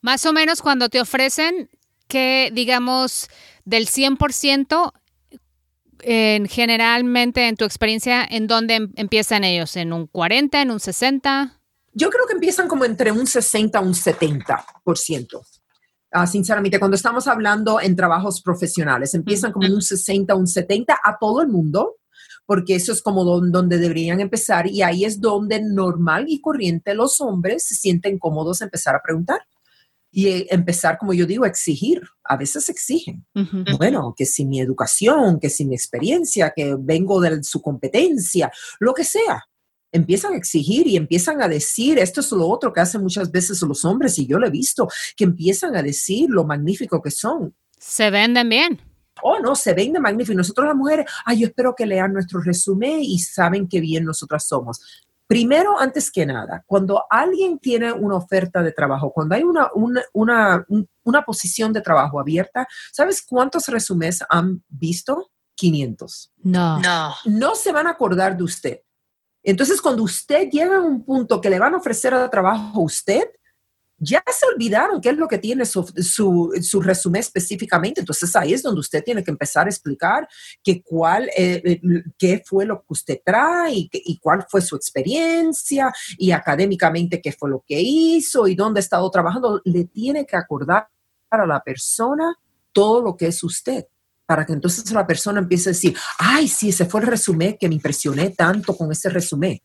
Más 0.00 0.24
o 0.26 0.32
menos 0.32 0.62
cuando 0.62 0.88
te 0.88 1.00
ofrecen 1.00 1.68
que, 2.08 2.50
digamos, 2.52 3.28
del 3.64 3.88
100%, 3.88 4.92
en, 6.02 6.46
generalmente 6.46 7.48
en 7.48 7.56
tu 7.56 7.64
experiencia, 7.64 8.26
¿en 8.28 8.46
dónde 8.46 8.74
em, 8.74 8.92
empiezan 8.96 9.44
ellos? 9.44 9.76
¿En 9.76 9.92
un 9.92 10.06
40, 10.06 10.62
en 10.62 10.70
un 10.70 10.80
60? 10.80 11.60
Yo 11.92 12.10
creo 12.10 12.26
que 12.26 12.34
empiezan 12.34 12.68
como 12.68 12.84
entre 12.84 13.10
un 13.10 13.26
60 13.26 13.78
a 13.78 13.82
un 13.82 13.94
70%. 13.94 15.40
Ah, 16.12 16.26
sinceramente, 16.26 16.78
cuando 16.78 16.94
estamos 16.94 17.26
hablando 17.26 17.80
en 17.80 17.96
trabajos 17.96 18.40
profesionales, 18.42 19.14
empiezan 19.14 19.52
como 19.52 19.66
en 19.66 19.74
un 19.74 19.82
60, 19.82 20.34
un 20.34 20.46
70 20.46 20.98
a 21.02 21.18
todo 21.18 21.42
el 21.42 21.48
mundo, 21.48 21.96
porque 22.46 22.76
eso 22.76 22.92
es 22.92 23.02
como 23.02 23.24
donde 23.24 23.78
deberían 23.78 24.20
empezar 24.20 24.68
y 24.68 24.82
ahí 24.82 25.04
es 25.04 25.20
donde 25.20 25.60
normal 25.60 26.26
y 26.28 26.40
corriente 26.40 26.94
los 26.94 27.20
hombres 27.20 27.64
se 27.64 27.74
sienten 27.74 28.18
cómodos 28.18 28.62
empezar 28.62 28.94
a 28.94 29.02
preguntar 29.02 29.40
y 30.10 30.28
eh, 30.28 30.46
empezar, 30.50 30.96
como 30.96 31.12
yo 31.12 31.26
digo, 31.26 31.44
a 31.44 31.48
exigir. 31.48 32.00
A 32.24 32.36
veces 32.36 32.68
exigen. 32.70 33.26
Bueno, 33.76 34.14
que 34.16 34.24
si 34.24 34.46
mi 34.46 34.60
educación, 34.60 35.38
que 35.38 35.50
si 35.50 35.66
mi 35.66 35.74
experiencia, 35.74 36.52
que 36.56 36.74
vengo 36.78 37.20
de 37.20 37.42
su 37.44 37.60
competencia, 37.60 38.50
lo 38.80 38.94
que 38.94 39.04
sea. 39.04 39.44
Empiezan 39.92 40.32
a 40.32 40.36
exigir 40.36 40.86
y 40.86 40.96
empiezan 40.96 41.42
a 41.42 41.48
decir, 41.48 41.98
esto 41.98 42.20
es 42.20 42.32
lo 42.32 42.48
otro 42.48 42.72
que 42.72 42.80
hacen 42.80 43.02
muchas 43.02 43.30
veces 43.30 43.60
los 43.62 43.84
hombres 43.84 44.18
y 44.18 44.26
yo 44.26 44.38
lo 44.38 44.46
he 44.46 44.50
visto, 44.50 44.88
que 45.16 45.24
empiezan 45.24 45.76
a 45.76 45.82
decir 45.82 46.30
lo 46.30 46.44
magnífico 46.44 47.02
que 47.02 47.10
son. 47.10 47.54
Se 47.78 48.10
venden 48.10 48.48
bien 48.48 48.80
oh, 49.22 49.38
no, 49.40 49.54
se 49.54 49.74
vende 49.74 50.00
magnífico. 50.00 50.36
Nosotros 50.36 50.66
las 50.66 50.76
mujeres, 50.76 51.06
ay, 51.24 51.40
yo 51.40 51.46
espero 51.46 51.74
que 51.74 51.86
lean 51.86 52.12
nuestro 52.12 52.40
resumen 52.40 53.00
y 53.00 53.18
saben 53.18 53.68
qué 53.68 53.80
bien 53.80 54.04
nosotras 54.04 54.46
somos. 54.46 54.80
Primero, 55.26 55.78
antes 55.78 56.10
que 56.10 56.24
nada, 56.24 56.62
cuando 56.66 57.04
alguien 57.10 57.58
tiene 57.58 57.92
una 57.92 58.14
oferta 58.14 58.62
de 58.62 58.70
trabajo, 58.70 59.10
cuando 59.12 59.34
hay 59.34 59.42
una, 59.42 59.70
una, 59.74 60.64
una, 61.02 61.22
posición 61.22 61.72
de 61.72 61.80
trabajo 61.80 62.20
abierta, 62.20 62.68
¿sabes 62.92 63.22
cuántos 63.26 63.66
resúmenes 63.66 64.20
han 64.28 64.62
visto? 64.68 65.32
500. 65.56 66.32
No. 66.44 66.78
No. 66.80 67.14
No 67.24 67.54
se 67.56 67.72
van 67.72 67.88
a 67.88 67.90
acordar 67.90 68.36
de 68.36 68.44
usted. 68.44 68.80
Entonces, 69.42 69.80
cuando 69.80 70.04
usted 70.04 70.48
llega 70.48 70.76
a 70.76 70.82
un 70.82 71.04
punto 71.04 71.40
que 71.40 71.50
le 71.50 71.58
van 71.58 71.74
a 71.74 71.78
ofrecer 71.78 72.14
a 72.14 72.30
trabajo 72.30 72.80
a 72.80 72.84
usted, 72.84 73.24
ya 73.98 74.22
se 74.30 74.46
olvidaron 74.46 75.00
qué 75.00 75.10
es 75.10 75.16
lo 75.16 75.26
que 75.26 75.38
tiene 75.38 75.64
su, 75.64 75.82
su, 75.82 76.80
resumen 76.80 77.20
específicamente. 77.20 78.00
Entonces 78.00 78.34
ahí 78.36 78.52
es 78.52 78.62
donde 78.62 78.80
usted 78.80 79.02
tiene 79.02 79.24
que 79.24 79.30
empezar 79.30 79.66
a 79.66 79.70
explicar 79.70 80.28
que 80.62 80.82
cuál, 80.82 81.28
eh, 81.36 81.62
eh, 81.64 81.80
qué 82.18 82.42
fue 82.44 82.66
lo 82.66 82.80
que 82.80 82.86
usted 82.88 83.20
trae 83.24 83.72
y, 83.72 83.90
y, 83.92 84.18
cuál 84.18 84.44
fue 84.48 84.60
su 84.60 84.76
experiencia 84.76 85.92
y 86.18 86.30
académicamente 86.30 87.22
qué 87.22 87.32
fue 87.32 87.50
lo 87.50 87.64
que 87.66 87.80
hizo 87.80 88.46
y 88.46 88.54
dónde 88.54 88.80
ha 88.80 88.82
estado 88.82 89.10
trabajando. 89.10 89.62
Le 89.64 89.84
tiene 89.84 90.26
que 90.26 90.36
acordar 90.36 90.88
a 91.30 91.46
la 91.46 91.62
persona 91.62 92.34
todo 92.72 93.00
lo 93.00 93.16
que 93.16 93.28
es 93.28 93.42
usted 93.42 93.86
para 94.26 94.44
que 94.44 94.52
entonces 94.52 94.90
la 94.92 95.06
persona 95.06 95.38
empiece 95.38 95.70
a 95.70 95.72
decir, 95.72 95.96
ay, 96.18 96.48
sí, 96.48 96.70
ese 96.70 96.84
fue 96.84 97.00
el 97.00 97.06
resumen 97.06 97.56
que 97.58 97.68
me 97.68 97.76
impresioné 97.76 98.30
tanto 98.30 98.76
con 98.76 98.90
ese 98.90 99.08
resumen. 99.08 99.60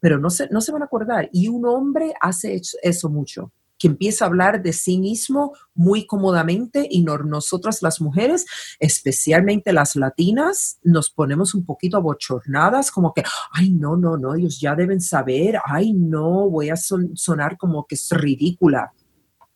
Pero 0.00 0.18
no 0.18 0.30
se, 0.30 0.48
no 0.50 0.60
se 0.60 0.70
van 0.70 0.82
a 0.82 0.84
acordar. 0.84 1.28
Y 1.32 1.48
un 1.48 1.66
hombre 1.66 2.14
hace 2.20 2.60
eso 2.82 3.08
mucho 3.10 3.52
que 3.78 3.86
empieza 3.86 4.24
a 4.24 4.28
hablar 4.28 4.62
de 4.62 4.72
sí 4.72 4.98
mismo 4.98 5.52
muy 5.74 6.06
cómodamente 6.06 6.86
y 6.90 7.02
nosotras 7.02 7.82
las 7.82 8.00
mujeres, 8.00 8.46
especialmente 8.78 9.72
las 9.72 9.96
latinas, 9.96 10.78
nos 10.82 11.10
ponemos 11.10 11.54
un 11.54 11.64
poquito 11.64 11.96
abochornadas, 11.96 12.90
como 12.90 13.14
que, 13.14 13.22
ay, 13.52 13.70
no, 13.70 13.96
no, 13.96 14.16
no, 14.16 14.34
ellos 14.34 14.60
ya 14.60 14.74
deben 14.74 15.00
saber, 15.00 15.58
ay, 15.64 15.92
no, 15.92 16.50
voy 16.50 16.70
a 16.70 16.76
sonar 16.76 17.56
como 17.56 17.86
que 17.86 17.94
es 17.94 18.08
ridícula. 18.10 18.92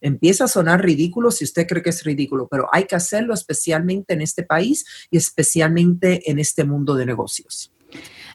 Empieza 0.01 0.45
a 0.45 0.49
sonar 0.49 0.83
ridículo 0.83 1.31
si 1.31 1.45
usted 1.45 1.67
cree 1.67 1.83
que 1.83 1.91
es 1.91 2.03
ridículo, 2.03 2.49
pero 2.51 2.69
hay 2.73 2.87
que 2.87 2.97
hacerlo 2.97 3.35
especialmente 3.35 4.15
en 4.15 4.21
este 4.21 4.43
país 4.43 4.85
y 5.11 5.17
especialmente 5.17 6.29
en 6.31 6.41
este 6.41 6.65
mundo 6.65 6.95
de 6.95 7.07
negocios. 7.07 7.72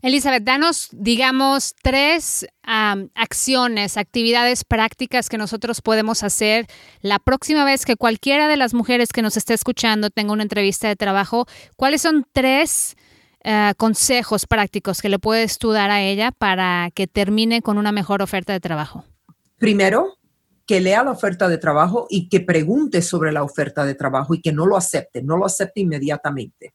Elizabeth, 0.02 0.44
danos, 0.44 0.90
digamos, 0.92 1.76
tres 1.82 2.48
acciones, 2.64 3.98
actividades 3.98 4.64
prácticas 4.64 5.30
que 5.30 5.38
nosotros 5.38 5.82
podemos 5.82 6.24
hacer 6.24 6.68
la 7.02 7.20
próxima 7.20 7.66
vez 7.66 7.86
que 7.86 7.96
cualquiera 7.96 8.48
de 8.48 8.58
las 8.58 8.74
mujeres 8.74 9.14
que 9.14 9.22
nos 9.22 9.38
esté 9.38 9.54
escuchando 9.54 10.10
tenga 10.10 10.34
una 10.34 10.44
entrevista 10.44 10.88
de 10.88 10.96
trabajo. 10.96 11.46
¿Cuáles 11.76 12.02
son 12.02 12.26
tres 12.32 12.96
eh, 13.44 13.74
consejos 13.78 14.46
prácticos 14.46 15.02
que 15.02 15.10
le 15.10 15.20
puedes 15.20 15.58
tú 15.58 15.72
dar 15.72 15.90
a 15.90 16.02
ella 16.02 16.32
para 16.32 16.92
que 16.94 17.08
termine 17.08 17.62
con 17.62 17.78
una 17.78 17.92
mejor 17.92 18.22
oferta 18.22 18.54
de 18.54 18.60
trabajo? 18.60 19.06
Primero, 19.58 20.18
que 20.66 20.82
lea 20.82 21.04
la 21.04 21.12
oferta 21.12 21.48
de 21.48 21.58
trabajo 21.58 22.08
y 22.10 22.28
que 22.28 22.42
pregunte 22.42 23.02
sobre 23.02 23.32
la 23.32 23.44
oferta 23.44 23.86
de 23.86 23.96
trabajo 23.96 24.34
y 24.34 24.42
que 24.42 24.52
no 24.52 24.66
lo 24.66 24.76
acepte, 24.76 25.24
no 25.24 25.38
lo 25.38 25.46
acepte 25.46 25.80
inmediatamente. 25.80 26.74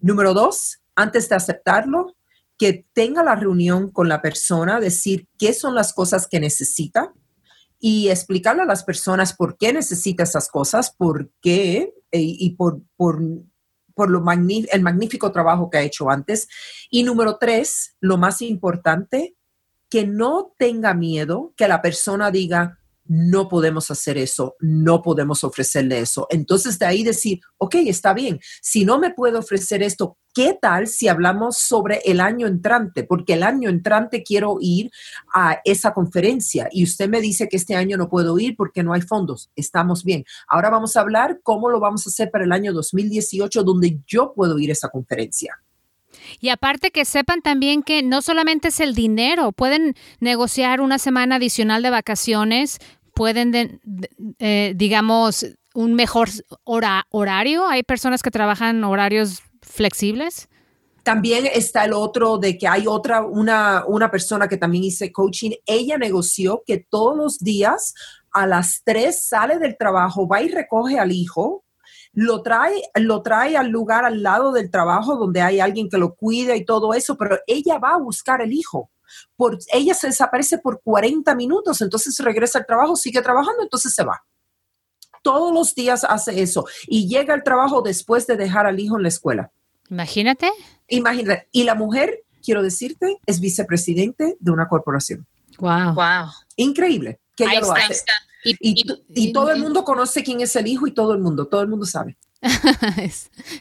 Número 0.00 0.34
dos, 0.34 0.80
antes 0.96 1.28
de 1.28 1.36
aceptarlo, 1.36 2.16
que 2.60 2.84
tenga 2.92 3.24
la 3.24 3.36
reunión 3.36 3.90
con 3.90 4.10
la 4.10 4.20
persona, 4.20 4.80
decir 4.80 5.26
qué 5.38 5.54
son 5.54 5.74
las 5.74 5.94
cosas 5.94 6.26
que 6.26 6.40
necesita 6.40 7.10
y 7.78 8.10
explicarle 8.10 8.60
a 8.60 8.66
las 8.66 8.84
personas 8.84 9.32
por 9.32 9.56
qué 9.56 9.72
necesita 9.72 10.24
esas 10.24 10.50
cosas, 10.50 10.94
por 10.94 11.30
qué 11.40 11.94
eh, 12.12 12.20
y, 12.20 12.50
por, 12.56 12.82
por, 12.96 13.18
por 13.94 14.10
lo 14.10 14.22
el 14.30 14.82
magnífico 14.82 15.32
trabajo 15.32 15.70
que 15.70 15.78
ha 15.78 15.82
hecho 15.82 16.10
antes. 16.10 16.48
Y 16.90 17.02
número 17.02 17.38
tres, 17.38 17.96
lo 17.98 18.18
más 18.18 18.42
importante, 18.42 19.34
que 19.88 20.06
no 20.06 20.52
tenga 20.58 20.92
miedo 20.92 21.54
que 21.56 21.66
la 21.66 21.80
persona 21.80 22.30
diga, 22.30 22.78
no 23.12 23.48
podemos 23.48 23.90
hacer 23.90 24.16
eso, 24.18 24.54
no 24.60 25.02
podemos 25.02 25.42
ofrecerle 25.42 25.98
eso. 25.98 26.28
Entonces 26.30 26.78
de 26.78 26.86
ahí 26.86 27.02
decir, 27.02 27.40
ok, 27.58 27.74
está 27.86 28.14
bien, 28.14 28.38
si 28.62 28.84
no 28.84 29.00
me 29.00 29.10
puedo 29.10 29.40
ofrecer 29.40 29.82
esto, 29.82 30.16
¿qué 30.32 30.56
tal 30.62 30.86
si 30.86 31.08
hablamos 31.08 31.58
sobre 31.58 32.02
el 32.04 32.20
año 32.20 32.46
entrante? 32.46 33.02
Porque 33.02 33.32
el 33.32 33.42
año 33.42 33.68
entrante 33.68 34.22
quiero 34.22 34.58
ir 34.60 34.92
a 35.34 35.60
esa 35.64 35.92
conferencia 35.92 36.68
y 36.70 36.84
usted 36.84 37.08
me 37.08 37.20
dice 37.20 37.48
que 37.48 37.56
este 37.56 37.74
año 37.74 37.96
no 37.96 38.08
puedo 38.08 38.38
ir 38.38 38.54
porque 38.54 38.84
no 38.84 38.92
hay 38.92 39.02
fondos. 39.02 39.50
Estamos 39.56 40.04
bien. 40.04 40.24
Ahora 40.46 40.70
vamos 40.70 40.94
a 40.94 41.00
hablar 41.00 41.40
cómo 41.42 41.68
lo 41.68 41.80
vamos 41.80 42.06
a 42.06 42.10
hacer 42.10 42.30
para 42.30 42.44
el 42.44 42.52
año 42.52 42.72
2018 42.72 43.64
donde 43.64 43.98
yo 44.06 44.32
puedo 44.36 44.56
ir 44.60 44.70
a 44.70 44.74
esa 44.74 44.88
conferencia. 44.88 45.58
Y 46.40 46.48
aparte 46.48 46.90
que 46.90 47.04
sepan 47.04 47.42
también 47.42 47.82
que 47.82 48.02
no 48.02 48.22
solamente 48.22 48.68
es 48.68 48.80
el 48.80 48.94
dinero, 48.94 49.52
pueden 49.52 49.94
negociar 50.20 50.80
una 50.80 50.98
semana 50.98 51.36
adicional 51.36 51.82
de 51.82 51.90
vacaciones, 51.90 52.78
pueden, 53.20 53.52
eh, 54.38 54.72
digamos, 54.74 55.44
un 55.74 55.92
mejor 55.92 56.30
horario. 56.64 57.68
Hay 57.68 57.82
personas 57.82 58.22
que 58.22 58.30
trabajan 58.30 58.82
horarios 58.82 59.42
flexibles. 59.60 60.48
También 61.02 61.44
está 61.52 61.84
el 61.84 61.92
otro 61.92 62.38
de 62.38 62.56
que 62.56 62.66
hay 62.66 62.86
otra, 62.86 63.20
una, 63.20 63.84
una 63.86 64.10
persona 64.10 64.48
que 64.48 64.56
también 64.56 64.84
hice 64.84 65.12
coaching. 65.12 65.50
Ella 65.66 65.98
negoció 65.98 66.62
que 66.64 66.78
todos 66.78 67.14
los 67.14 67.38
días 67.38 67.92
a 68.32 68.46
las 68.46 68.80
3 68.84 69.28
sale 69.28 69.58
del 69.58 69.76
trabajo, 69.76 70.26
va 70.26 70.40
y 70.40 70.48
recoge 70.48 70.98
al 70.98 71.12
hijo, 71.12 71.62
lo 72.12 72.42
trae, 72.42 72.82
lo 72.94 73.22
trae 73.22 73.56
al 73.56 73.68
lugar 73.68 74.04
al 74.04 74.22
lado 74.22 74.52
del 74.52 74.70
trabajo 74.70 75.16
donde 75.16 75.42
hay 75.42 75.60
alguien 75.60 75.88
que 75.88 75.98
lo 75.98 76.14
cuida 76.14 76.56
y 76.56 76.64
todo 76.64 76.94
eso, 76.94 77.16
pero 77.16 77.38
ella 77.46 77.78
va 77.78 77.94
a 77.94 77.98
buscar 77.98 78.42
el 78.42 78.52
hijo. 78.52 78.90
Por, 79.36 79.58
ella 79.72 79.94
se 79.94 80.08
desaparece 80.08 80.58
por 80.58 80.80
40 80.82 81.34
minutos, 81.34 81.80
entonces 81.80 82.18
regresa 82.18 82.60
al 82.60 82.66
trabajo, 82.66 82.96
sigue 82.96 83.22
trabajando, 83.22 83.62
entonces 83.62 83.94
se 83.94 84.04
va. 84.04 84.24
Todos 85.22 85.52
los 85.52 85.74
días 85.74 86.04
hace 86.04 86.40
eso 86.40 86.64
y 86.86 87.08
llega 87.08 87.34
al 87.34 87.42
trabajo 87.42 87.82
después 87.82 88.26
de 88.26 88.36
dejar 88.36 88.66
al 88.66 88.80
hijo 88.80 88.96
en 88.96 89.02
la 89.02 89.08
escuela. 89.08 89.50
Imagínate. 89.90 90.50
Imagínate. 90.88 91.48
Y 91.52 91.64
la 91.64 91.74
mujer, 91.74 92.22
quiero 92.42 92.62
decirte, 92.62 93.18
es 93.26 93.40
vicepresidente 93.40 94.36
de 94.38 94.50
una 94.50 94.68
corporación. 94.68 95.26
Wow. 95.58 95.94
Wow. 95.94 96.30
Increíble 96.56 97.20
que 97.36 97.44
ella 97.44 97.60
lo 97.60 97.72
hace. 97.72 98.04
Y, 98.44 99.32
todo 99.32 99.50
el 99.50 99.60
mundo 99.60 99.84
conoce 99.84 100.22
quién 100.22 100.40
es 100.40 100.56
el 100.56 100.66
hijo 100.66 100.86
y 100.86 100.92
todo 100.92 101.12
el 101.12 101.20
mundo, 101.20 101.46
todo 101.46 101.62
el 101.62 101.68
mundo 101.68 101.86
sabe. 101.86 102.16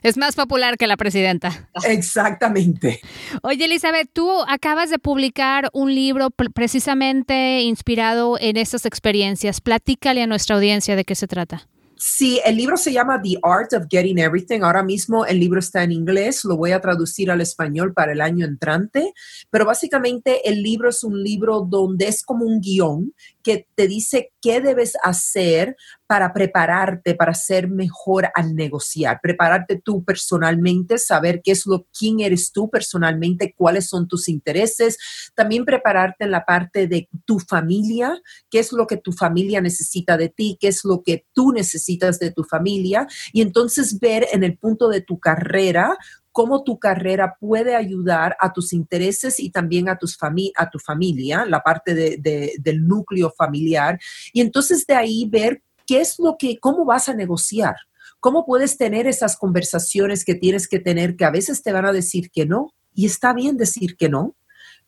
es, 0.04 0.18
más 0.18 0.36
popular 0.36 0.78
que 0.78 0.88
la 0.88 0.96
presidenta. 0.96 1.70
Exactamente. 1.86 3.02
Oye, 3.42 3.66
Elizabeth, 3.66 4.10
tú 4.14 4.30
acabas 4.48 4.90
de 4.90 5.00
publicar 5.00 5.70
un 5.74 5.94
libro 5.94 6.30
precisamente 6.30 7.62
inspirado 7.62 8.38
en 8.40 8.56
estas 8.56 8.86
experiencias. 8.86 9.60
Platícale 9.60 10.24
a 10.24 10.28
nuestra 10.28 10.56
audiencia 10.56 10.96
de 10.96 11.04
qué 11.04 11.16
se 11.16 11.28
trata. 11.28 11.68
Sí, 12.02 12.40
el 12.46 12.56
libro 12.56 12.78
se 12.78 12.94
llama 12.94 13.22
The 13.22 13.40
Art 13.44 13.74
of 13.74 13.88
Getting 13.90 14.20
Everything. 14.20 14.62
Ahora 14.62 14.84
mismo 14.84 15.26
el 15.26 15.38
libro 15.38 15.60
está 15.60 15.84
en 15.84 15.92
inglés, 15.92 16.46
lo 16.46 16.56
voy 16.56 16.72
a 16.72 16.80
traducir 16.80 17.30
al 17.30 17.42
español 17.42 17.94
para 17.94 18.14
el 18.14 18.22
año 18.22 18.46
entrante, 18.46 19.12
pero 19.50 19.66
básicamente 19.66 20.48
el 20.50 20.64
libro 20.64 20.88
es 20.92 21.04
un 21.04 21.22
libro 21.22 21.60
donde 21.60 22.08
es 22.08 22.24
como 22.24 22.46
un 22.46 22.62
guion 22.62 23.14
que 23.44 23.68
te 23.76 23.90
dice 23.90 24.32
qué 24.42 24.62
debes 24.62 24.94
hacer 25.04 25.76
para 26.10 26.34
prepararte 26.34 27.14
para 27.14 27.36
ser 27.36 27.70
mejor 27.70 28.30
al 28.34 28.56
negociar, 28.56 29.20
prepararte 29.22 29.80
tú 29.80 30.04
personalmente, 30.04 30.98
saber 30.98 31.40
qué 31.44 31.52
es 31.52 31.68
lo, 31.68 31.86
quién 31.96 32.20
eres 32.20 32.52
tú 32.52 32.68
personalmente, 32.68 33.54
cuáles 33.56 33.88
son 33.88 34.08
tus 34.08 34.28
intereses, 34.28 34.98
también 35.36 35.66
prepararte 35.66 36.24
en 36.24 36.32
la 36.32 36.46
parte 36.46 36.88
de 36.88 37.08
tu 37.26 37.38
familia, 37.38 38.20
qué 38.50 38.58
es 38.58 38.72
lo 38.72 38.88
que 38.88 38.98
tu 38.98 39.12
familia 39.12 39.62
necesita 39.62 40.18
de 40.18 40.30
ti, 40.30 40.58
qué 40.60 40.70
es 40.70 40.84
lo 40.84 41.04
que 41.04 41.28
tú 41.32 41.52
necesitas 41.52 42.18
de 42.18 42.32
tu 42.32 42.44
familia, 42.44 43.06
y 43.32 43.44
entonces 43.44 44.00
ver 44.00 44.26
en 44.32 44.44
el 44.44 44.58
punto 44.58 44.90
de 44.90 45.02
tu 45.02 45.20
carrera 45.20 45.96
cómo 46.32 46.64
tu 46.64 46.80
carrera 46.80 47.36
puede 47.40 47.76
ayudar 47.76 48.36
a 48.40 48.52
tus 48.52 48.74
intereses 48.74 49.40
y 49.40 49.52
también 49.52 49.90
a, 49.90 49.98
tus 49.98 50.18
a 50.56 50.70
tu 50.72 50.80
familia, 50.80 51.46
la 51.46 51.62
parte 51.62 51.94
del 51.94 52.88
núcleo 52.88 53.32
familiar. 53.38 54.00
Y 54.34 54.42
entonces 54.42 54.88
de 54.88 54.96
ahí 54.96 55.28
ver 55.30 55.62
qué 55.90 56.02
es 56.02 56.20
lo 56.20 56.36
que, 56.38 56.60
cómo 56.60 56.86
vas 56.86 57.10
a 57.10 57.16
negociar. 57.16 57.76
¿Cómo 58.20 58.46
puedes 58.46 58.78
tener 58.78 59.08
esas 59.08 59.36
conversaciones 59.36 60.24
que 60.24 60.36
tienes 60.36 60.68
que 60.68 60.78
tener 60.78 61.16
que 61.16 61.26
a 61.26 61.32
veces 61.32 61.64
te 61.64 61.72
van 61.72 61.88
a 61.88 61.92
decir 61.92 62.30
que 62.30 62.46
no? 62.46 62.76
Y 62.94 63.08
está 63.08 63.34
bien 63.34 63.58
decir 63.58 63.98
que 63.98 64.08
no, 64.08 64.36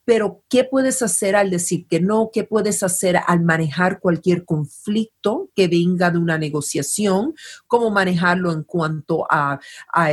pero 0.06 0.44
¿qué 0.48 0.64
puedes 0.64 1.02
hacer 1.02 1.36
al 1.36 1.50
decir 1.50 1.88
que 1.88 2.02
no? 2.02 2.30
¿Qué 2.32 2.44
puedes 2.44 2.84
hacer 2.84 3.18
al 3.26 3.42
manejar 3.42 4.00
cualquier 4.00 4.46
conflicto 4.46 5.50
que 5.56 5.68
venga 5.68 6.12
de 6.12 6.20
una 6.20 6.38
negociación? 6.38 7.34
¿Cómo 7.66 7.90
manejarlo 7.90 8.52
en 8.52 8.64
cuanto 8.64 9.26
a, 9.28 9.60
a, 9.96 10.12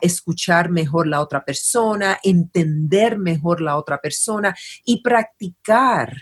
escuchar 0.00 0.68
mejor 0.68 1.06
la 1.06 1.20
otra 1.20 1.44
persona, 1.44 2.18
entender 2.24 3.18
mejor 3.18 3.60
la 3.60 3.76
otra 3.76 4.00
persona 4.00 4.52
y 4.84 5.00
practicar 5.00 6.12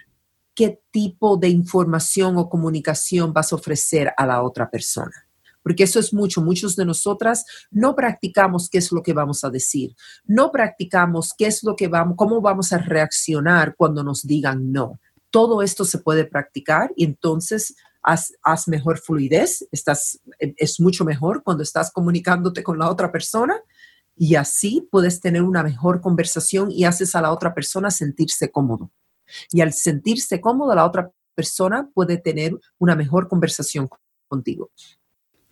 qué 0.55 0.81
tipo 0.91 1.37
de 1.37 1.49
información 1.49 2.37
o 2.37 2.49
comunicación 2.49 3.33
vas 3.33 3.53
a 3.53 3.57
ofrecer 3.57 4.13
a 4.17 4.27
la 4.27 4.43
otra 4.43 4.71
persona. 4.71 5.27
Porque 5.63 5.85
eso 5.85 6.01
es 6.01 6.13
mucho. 6.13 6.43
Muchos 6.43 6.75
de 6.75 6.85
nosotras 6.85 7.45
no 7.71 7.95
practicamos 7.95 8.69
qué 8.69 8.79
es 8.79 8.91
lo 8.91 9.03
que 9.03 9.13
vamos 9.13 9.45
a 9.45 9.51
decir. 9.51 9.95
No 10.25 10.51
practicamos 10.51 11.33
qué 11.37 11.47
es 11.47 11.63
lo 11.63 11.77
que 11.77 11.89
vamos, 11.89 12.17
cómo 12.17 12.41
vamos 12.41 12.73
a 12.73 12.79
reaccionar 12.79 13.77
cuando 13.77 14.03
nos 14.03 14.23
digan 14.23 14.73
no. 14.73 14.99
Todo 15.31 15.63
esto 15.63 15.85
se 15.85 15.99
puede 15.99 16.25
practicar 16.25 16.93
y 16.97 17.05
entonces 17.05 17.77
haz, 18.03 18.69
mejor 18.69 18.99
fluidez. 18.99 19.67
Estás, 19.71 20.21
es 20.39 20.81
mucho 20.81 21.05
mejor 21.05 21.43
cuando 21.43 21.63
estás 21.63 21.91
comunicándote 21.93 22.63
con 22.63 22.79
la 22.79 22.91
otra 22.91 23.13
persona 23.13 23.61
y 24.17 24.35
así 24.35 24.89
puedes 24.91 25.21
tener 25.21 25.43
una 25.43 25.63
mejor 25.63 26.01
conversación 26.01 26.71
y 26.71 26.85
haces 26.85 27.15
a 27.15 27.23
la 27.23 27.33
otra 27.33 27.55
persona 27.55 27.91
sentirse 27.91 28.51
cómodo. 28.51 28.91
Y 29.51 29.61
al 29.61 29.73
sentirse 29.73 30.41
cómodo, 30.41 30.75
la 30.75 30.87
otra 30.87 31.11
persona 31.35 31.89
puede 31.95 32.19
tener 32.19 32.59
una 32.79 32.95
mejor 32.95 33.29
conversación 33.29 33.89
contigo. 34.29 34.71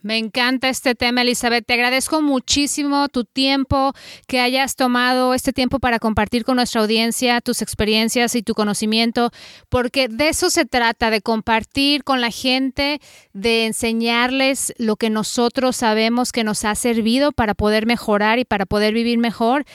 Me 0.02 0.16
encanta 0.16 0.70
este 0.70 0.94
tema, 0.94 1.20
Elizabeth. 1.20 1.66
Te 1.66 1.74
agradezco 1.74 2.22
muchísimo 2.22 3.08
tu 3.08 3.24
tiempo, 3.24 3.92
que 4.26 4.40
hayas 4.40 4.74
tomado 4.74 5.34
este 5.34 5.52
tiempo 5.52 5.78
para 5.78 5.98
compartir 5.98 6.44
con 6.44 6.56
nuestra 6.56 6.80
audiencia 6.80 7.42
tus 7.42 7.60
experiencias 7.60 8.34
y 8.34 8.42
tu 8.42 8.54
conocimiento, 8.54 9.30
porque 9.68 10.08
de 10.08 10.28
eso 10.28 10.48
se 10.48 10.64
trata, 10.64 11.10
de 11.10 11.20
compartir 11.20 12.02
con 12.02 12.22
la 12.22 12.30
gente, 12.30 12.98
de 13.34 13.66
enseñarles 13.66 14.72
lo 14.78 14.96
que 14.96 15.10
nosotros 15.10 15.76
sabemos 15.76 16.32
que 16.32 16.44
nos 16.44 16.64
ha 16.64 16.74
servido 16.76 17.32
para 17.32 17.52
poder 17.52 17.84
mejorar 17.84 18.38
y 18.38 18.46
para 18.46 18.64
poder 18.64 18.94
vivir 18.94 19.18
mejor. 19.18 19.66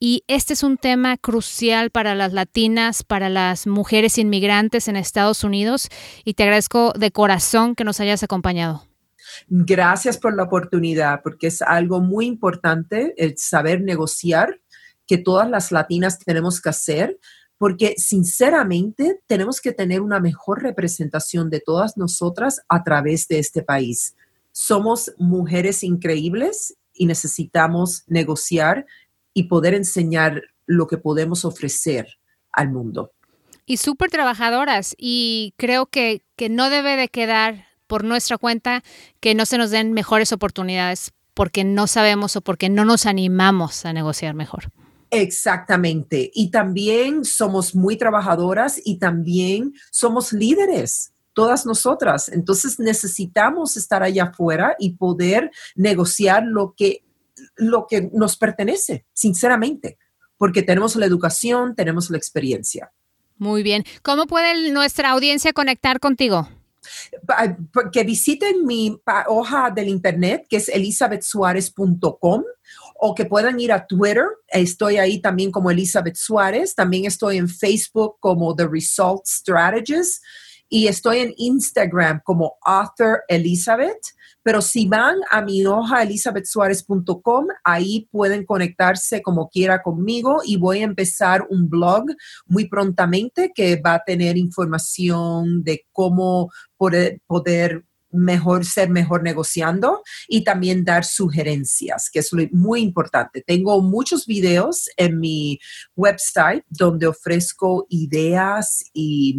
Y 0.00 0.24
este 0.28 0.54
es 0.54 0.62
un 0.62 0.78
tema 0.78 1.18
crucial 1.18 1.90
para 1.90 2.14
las 2.14 2.32
latinas, 2.32 3.02
para 3.02 3.28
las 3.28 3.66
mujeres 3.66 4.16
inmigrantes 4.16 4.88
en 4.88 4.96
Estados 4.96 5.44
Unidos. 5.44 5.88
Y 6.24 6.34
te 6.34 6.44
agradezco 6.44 6.94
de 6.96 7.10
corazón 7.10 7.74
que 7.74 7.84
nos 7.84 8.00
hayas 8.00 8.22
acompañado. 8.22 8.93
Gracias 9.48 10.18
por 10.18 10.34
la 10.34 10.44
oportunidad, 10.44 11.20
porque 11.22 11.48
es 11.48 11.62
algo 11.62 12.00
muy 12.00 12.26
importante 12.26 13.14
el 13.16 13.36
saber 13.38 13.80
negociar 13.80 14.60
que 15.06 15.18
todas 15.18 15.48
las 15.48 15.70
latinas 15.72 16.18
tenemos 16.18 16.60
que 16.60 16.70
hacer, 16.70 17.18
porque 17.58 17.94
sinceramente 17.96 19.20
tenemos 19.26 19.60
que 19.60 19.72
tener 19.72 20.00
una 20.00 20.20
mejor 20.20 20.62
representación 20.62 21.50
de 21.50 21.60
todas 21.60 21.96
nosotras 21.96 22.60
a 22.68 22.82
través 22.82 23.28
de 23.28 23.38
este 23.38 23.62
país. 23.62 24.16
Somos 24.52 25.12
mujeres 25.18 25.82
increíbles 25.82 26.76
y 26.92 27.06
necesitamos 27.06 28.04
negociar 28.06 28.86
y 29.34 29.44
poder 29.44 29.74
enseñar 29.74 30.42
lo 30.66 30.86
que 30.86 30.96
podemos 30.98 31.44
ofrecer 31.44 32.06
al 32.52 32.70
mundo. 32.70 33.12
Y 33.66 33.78
súper 33.78 34.10
trabajadoras 34.10 34.94
y 34.98 35.54
creo 35.56 35.86
que, 35.86 36.22
que 36.36 36.48
no 36.48 36.70
debe 36.70 36.96
de 36.96 37.08
quedar 37.08 37.66
por 37.86 38.04
nuestra 38.04 38.38
cuenta 38.38 38.82
que 39.20 39.34
no 39.34 39.46
se 39.46 39.58
nos 39.58 39.70
den 39.70 39.92
mejores 39.92 40.32
oportunidades 40.32 41.12
porque 41.34 41.64
no 41.64 41.86
sabemos 41.86 42.36
o 42.36 42.40
porque 42.40 42.68
no 42.68 42.84
nos 42.84 43.06
animamos 43.06 43.84
a 43.84 43.92
negociar 43.92 44.34
mejor. 44.34 44.70
Exactamente. 45.10 46.30
Y 46.34 46.50
también 46.50 47.24
somos 47.24 47.74
muy 47.74 47.96
trabajadoras 47.96 48.80
y 48.84 48.98
también 48.98 49.74
somos 49.90 50.32
líderes, 50.32 51.12
todas 51.32 51.66
nosotras. 51.66 52.28
Entonces 52.28 52.78
necesitamos 52.78 53.76
estar 53.76 54.02
allá 54.02 54.24
afuera 54.24 54.74
y 54.78 54.94
poder 54.94 55.50
negociar 55.76 56.44
lo 56.44 56.74
que, 56.76 57.04
lo 57.56 57.86
que 57.86 58.10
nos 58.12 58.36
pertenece, 58.36 59.06
sinceramente, 59.12 59.98
porque 60.36 60.62
tenemos 60.62 60.96
la 60.96 61.06
educación, 61.06 61.74
tenemos 61.74 62.10
la 62.10 62.16
experiencia. 62.16 62.90
Muy 63.36 63.62
bien. 63.62 63.84
¿Cómo 64.02 64.26
puede 64.26 64.70
nuestra 64.70 65.10
audiencia 65.10 65.52
conectar 65.52 66.00
contigo? 66.00 66.48
Que 67.92 68.04
visiten 68.04 68.64
mi 68.66 69.00
hoja 69.28 69.70
del 69.70 69.88
internet 69.88 70.46
que 70.48 70.56
es 70.56 70.68
elizabethsuarez.com 70.68 72.42
o 72.96 73.14
que 73.14 73.24
puedan 73.24 73.58
ir 73.60 73.72
a 73.72 73.86
Twitter. 73.86 74.26
Estoy 74.48 74.96
ahí 74.98 75.20
también 75.20 75.50
como 75.50 75.70
Elizabeth 75.70 76.16
Suárez. 76.16 76.74
También 76.74 77.04
estoy 77.04 77.38
en 77.38 77.48
Facebook 77.48 78.16
como 78.20 78.54
The 78.54 78.68
Result 78.68 79.26
Strategist. 79.26 80.22
y 80.68 80.88
estoy 80.88 81.18
en 81.18 81.34
Instagram 81.36 82.20
como 82.24 82.56
author 82.62 83.22
Elizabeth. 83.28 84.00
Pero 84.44 84.60
si 84.60 84.86
van 84.86 85.16
a 85.30 85.40
mi 85.40 85.64
hoja 85.64 86.02
elizabethsuarez.com, 86.02 87.46
ahí 87.64 88.06
pueden 88.10 88.44
conectarse 88.44 89.22
como 89.22 89.48
quiera 89.48 89.82
conmigo 89.82 90.42
y 90.44 90.58
voy 90.58 90.80
a 90.80 90.84
empezar 90.84 91.46
un 91.48 91.68
blog 91.68 92.04
muy 92.46 92.68
prontamente 92.68 93.52
que 93.54 93.80
va 93.80 93.94
a 93.94 94.04
tener 94.04 94.36
información 94.36 95.64
de 95.64 95.86
cómo 95.92 96.50
poder, 96.76 97.20
poder 97.26 97.84
mejor 98.14 98.64
ser 98.64 98.90
mejor 98.90 99.22
negociando 99.22 100.02
y 100.28 100.44
también 100.44 100.84
dar 100.84 101.04
sugerencias, 101.04 102.10
que 102.10 102.20
es 102.20 102.30
muy 102.52 102.80
importante. 102.80 103.42
Tengo 103.46 103.80
muchos 103.82 104.26
videos 104.26 104.88
en 104.96 105.18
mi 105.18 105.58
website 105.96 106.64
donde 106.68 107.06
ofrezco 107.06 107.86
ideas 107.88 108.84
y, 108.92 109.38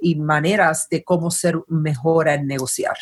y 0.00 0.14
maneras 0.16 0.88
de 0.90 1.02
cómo 1.02 1.30
ser 1.30 1.56
mejor 1.68 2.28
en 2.28 2.46
negociar. 2.46 2.96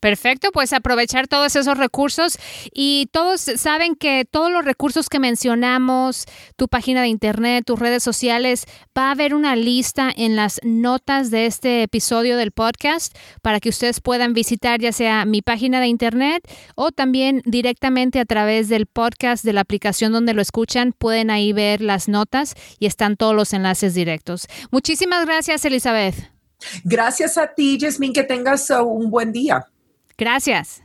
Perfecto, 0.00 0.50
pues 0.52 0.72
aprovechar 0.72 1.28
todos 1.28 1.54
esos 1.56 1.76
recursos 1.76 2.38
y 2.72 3.08
todos 3.12 3.40
saben 3.40 3.94
que 3.94 4.24
todos 4.24 4.50
los 4.50 4.64
recursos 4.64 5.08
que 5.08 5.18
mencionamos, 5.18 6.24
tu 6.56 6.68
página 6.68 7.02
de 7.02 7.08
internet, 7.08 7.64
tus 7.66 7.78
redes 7.78 8.02
sociales, 8.02 8.64
va 8.96 9.08
a 9.08 9.10
haber 9.12 9.34
una 9.34 9.56
lista 9.56 10.10
en 10.14 10.36
las 10.36 10.60
notas 10.62 11.30
de 11.30 11.46
este 11.46 11.82
episodio 11.82 12.38
del 12.38 12.50
podcast 12.50 13.14
para 13.42 13.60
que 13.60 13.68
ustedes 13.68 14.00
puedan 14.00 14.32
visitar 14.32 14.80
ya 14.80 14.92
sea 14.92 15.24
mi 15.26 15.42
página 15.42 15.80
de 15.80 15.86
internet 15.86 16.42
o 16.74 16.92
también 16.92 17.42
directamente 17.44 18.20
a 18.20 18.24
través 18.24 18.68
del 18.68 18.86
podcast 18.86 19.44
de 19.44 19.52
la 19.52 19.60
aplicación 19.60 20.12
donde 20.12 20.32
lo 20.32 20.40
escuchan, 20.40 20.94
pueden 20.96 21.30
ahí 21.30 21.52
ver 21.52 21.82
las 21.82 22.08
notas 22.08 22.54
y 22.78 22.86
están 22.86 23.16
todos 23.16 23.34
los 23.34 23.52
enlaces 23.52 23.94
directos. 23.94 24.46
Muchísimas 24.70 25.26
gracias, 25.26 25.64
Elizabeth. 25.64 26.14
Gracias 26.84 27.38
a 27.38 27.54
ti, 27.54 27.78
Jasmine, 27.80 28.12
que 28.12 28.22
tengas 28.22 28.70
uh, 28.70 28.82
un 28.82 29.10
buen 29.10 29.32
día. 29.32 29.66
Gracias. 30.20 30.82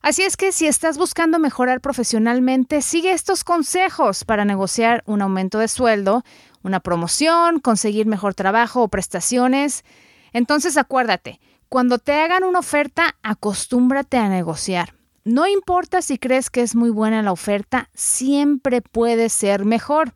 Así 0.00 0.22
es 0.22 0.38
que 0.38 0.50
si 0.50 0.66
estás 0.66 0.96
buscando 0.96 1.38
mejorar 1.38 1.82
profesionalmente, 1.82 2.80
sigue 2.80 3.12
estos 3.12 3.44
consejos 3.44 4.24
para 4.24 4.46
negociar 4.46 5.02
un 5.04 5.20
aumento 5.20 5.58
de 5.58 5.68
sueldo, 5.68 6.24
una 6.62 6.80
promoción, 6.80 7.60
conseguir 7.60 8.06
mejor 8.06 8.34
trabajo 8.34 8.82
o 8.82 8.88
prestaciones. 8.88 9.84
Entonces 10.32 10.78
acuérdate, 10.78 11.38
cuando 11.68 11.98
te 11.98 12.14
hagan 12.14 12.44
una 12.44 12.60
oferta, 12.60 13.14
acostúmbrate 13.22 14.16
a 14.16 14.30
negociar. 14.30 14.94
No 15.22 15.46
importa 15.46 16.00
si 16.00 16.16
crees 16.16 16.48
que 16.48 16.62
es 16.62 16.74
muy 16.74 16.88
buena 16.88 17.22
la 17.22 17.32
oferta, 17.32 17.90
siempre 17.92 18.80
puede 18.80 19.28
ser 19.28 19.66
mejor. 19.66 20.14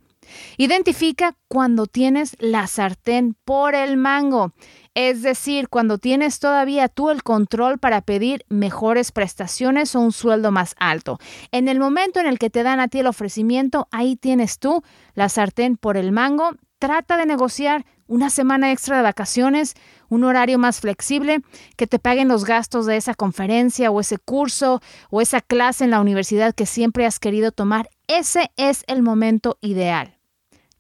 Identifica 0.57 1.37
cuando 1.49 1.85
tienes 1.87 2.37
la 2.41 2.67
sartén 2.69 3.37
por 3.45 3.75
el 3.75 3.99
mango 3.99 4.55
es 4.95 5.23
decir, 5.23 5.69
cuando 5.69 5.99
tienes 5.99 6.39
todavía 6.39 6.89
tú 6.89 7.11
el 7.11 7.23
control 7.23 7.79
para 7.79 8.01
pedir 8.01 8.45
mejores 8.49 9.11
prestaciones 9.11 9.95
o 9.97 10.01
un 10.01 10.13
sueldo 10.13 10.53
más 10.53 10.75
alto. 10.79 11.19
En 11.51 11.69
el 11.69 11.81
momento 11.81 12.21
en 12.21 12.27
el 12.27 12.39
que 12.39 12.51
te 12.51 12.63
dan 12.63 12.79
a 12.81 12.89
ti 12.89 13.01
el 13.01 13.09
ofrecimiento, 13.09 13.89
ahí 13.91 14.15
tienes 14.17 14.59
tú 14.59 14.83
la 15.15 15.29
sartén 15.29 15.77
por 15.77 15.97
el 15.97 16.13
mango. 16.13 16.51
Trata 16.79 17.17
de 17.17 17.27
negociar 17.27 17.85
una 18.07 18.31
semana 18.31 18.71
extra 18.71 18.97
de 18.97 19.03
vacaciones, 19.03 19.75
un 20.09 20.25
horario 20.25 20.59
más 20.59 20.81
flexible, 20.81 21.41
que 21.77 21.87
te 21.87 21.99
paguen 21.99 22.29
los 22.29 22.45
gastos 22.45 22.87
de 22.87 22.97
esa 22.97 23.15
conferencia 23.15 23.91
o 23.91 24.01
ese 24.01 24.19
curso 24.19 24.81
o 25.11 25.21
esa 25.21 25.41
clase 25.41 25.85
en 25.85 25.91
la 25.91 26.01
universidad 26.01 26.55
que 26.55 26.67
siempre 26.67 27.07
has 27.07 27.19
querido 27.19 27.51
tomar. 27.51 27.89
Ese 28.07 28.51
es 28.57 28.85
el 28.87 29.03
momento 29.03 29.59
ideal. 29.61 30.19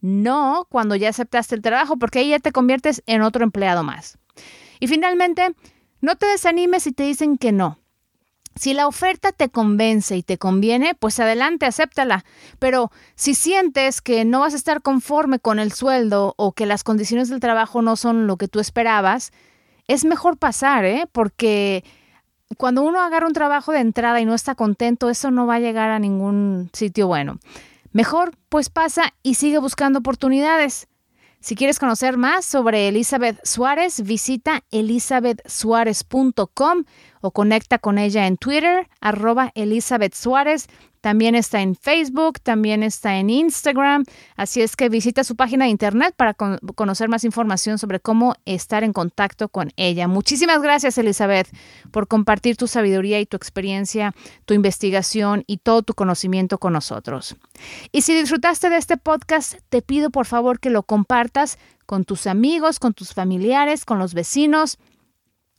No 0.05 0.67
cuando 0.69 0.97
ya 0.97 1.09
aceptaste 1.09 1.55
el 1.55 1.62
trabajo, 1.62 1.97
porque 1.97 2.19
ahí 2.19 2.29
ya 2.29 2.38
te 2.38 2.53
conviertes 2.53 3.03
en 3.07 3.23
otro 3.23 3.43
empleado 3.43 3.83
más. 3.83 4.19
Y 4.79 4.87
finalmente, 4.87 5.55
no 6.03 6.17
te 6.17 6.27
desanimes 6.27 6.83
si 6.83 6.93
te 6.93 7.05
dicen 7.05 7.38
que 7.38 7.53
no. 7.53 7.79
Si 8.55 8.75
la 8.75 8.87
oferta 8.87 9.33
te 9.33 9.49
convence 9.49 10.14
y 10.14 10.23
te 10.23 10.37
conviene, 10.37 10.95
pues 10.95 11.21
adelante, 11.21 11.64
acéptala. 11.64 12.27
Pero 12.59 12.93
si 13.14 13.35
sientes 13.35 14.03
que 14.03 14.27
no 14.27 14.40
vas 14.40 14.53
a 14.53 14.59
estar 14.59 14.83
conforme 14.83 15.38
con 15.38 15.59
el 15.59 15.73
sueldo 15.73 16.35
o 16.37 16.53
que 16.53 16.67
las 16.67 16.85
condiciones 16.85 17.31
del 17.31 17.40
trabajo 17.40 17.81
no 17.81 17.97
son 17.97 18.27
lo 18.27 18.37
que 18.37 18.47
tú 18.47 18.61
esperabas, 18.61 19.33
es 19.88 20.05
mejor 20.05 20.37
pasar, 20.37 20.85
¿eh? 20.85 21.09
Porque 21.12 21.83
cuando 22.59 22.83
uno 22.83 23.01
agarra 23.01 23.27
un 23.27 23.33
trabajo 23.33 23.73
de 23.73 23.81
entrada 23.81 24.21
y 24.21 24.27
no 24.27 24.35
está 24.35 24.55
contento, 24.55 25.09
eso 25.09 25.31
no 25.31 25.47
va 25.47 25.55
a 25.55 25.61
llegar 25.61 25.88
a 25.88 25.99
ningún 25.99 26.69
sitio 26.75 27.07
bueno. 27.07 27.38
Mejor, 27.95 28.33
pues 28.49 28.71
pasa 28.71 29.15
y 29.23 29.35
sigue 29.35 29.59
buscando 29.59 30.01
oportunidades. 30.01 30.89
Si 31.39 31.55
quieres 31.55 31.79
conocer 31.79 32.17
más 32.17 32.45
sobre 32.45 32.89
Elizabeth 32.89 33.39
Suárez, 33.47 34.03
visita 34.03 34.65
elizabethsuárez.com 34.73 36.83
o 37.25 37.31
conecta 37.31 37.79
con 37.79 37.97
ella 37.97 38.27
en 38.27 38.37
Twitter, 38.37 38.87
arroba 39.01 39.51
Elizabeth 39.55 40.13
Suárez. 40.13 40.67
También 41.01 41.35
está 41.35 41.63
en 41.63 41.75
Facebook, 41.75 42.39
también 42.39 42.83
está 42.83 43.17
en 43.17 43.31
Instagram. 43.31 44.05
Así 44.37 44.61
es 44.61 44.77
que 44.77 44.91
visita 44.91 45.25
su 45.25 45.35
página 45.35 45.65
de 45.65 45.71
internet 45.71 46.15
para 46.19 46.35
conocer 46.35 47.09
más 47.09 47.25
información 47.25 47.79
sobre 47.79 47.99
cómo 47.99 48.35
estar 48.45 48.85
en 48.85 48.93
contacto 48.93 49.49
con 49.49 49.71
ella. 49.77 50.07
Muchísimas 50.07 50.61
gracias, 50.61 50.99
Elizabeth, 50.99 51.49
por 51.91 52.09
compartir 52.09 52.59
tu 52.59 52.67
sabiduría 52.67 53.19
y 53.21 53.27
tu 53.27 53.39
experiencia, 53.39 54.15
tu 54.45 54.53
investigación 54.53 55.45
y 55.47 55.57
todo 55.59 55.83
tu 55.83 55.95
conocimiento 55.95 56.59
con 56.59 56.75
nosotros. 56.75 57.37
Y 57.91 58.03
si 58.03 58.13
disfrutaste 58.13 58.69
de 58.69 58.77
este 58.77 58.99
podcast, 58.99 59.55
te 59.71 59.81
pido 59.81 60.11
por 60.11 60.27
favor 60.27 60.61
que 60.61 60.69
lo 60.69 60.83
compartas 60.83 61.59
con 61.87 62.05
tus 62.05 62.27
amigos, 62.27 62.79
con 62.79 62.93
tus 62.93 63.15
familiares, 63.15 63.87
con 63.87 63.99
los 63.99 64.13
vecinos 64.13 64.79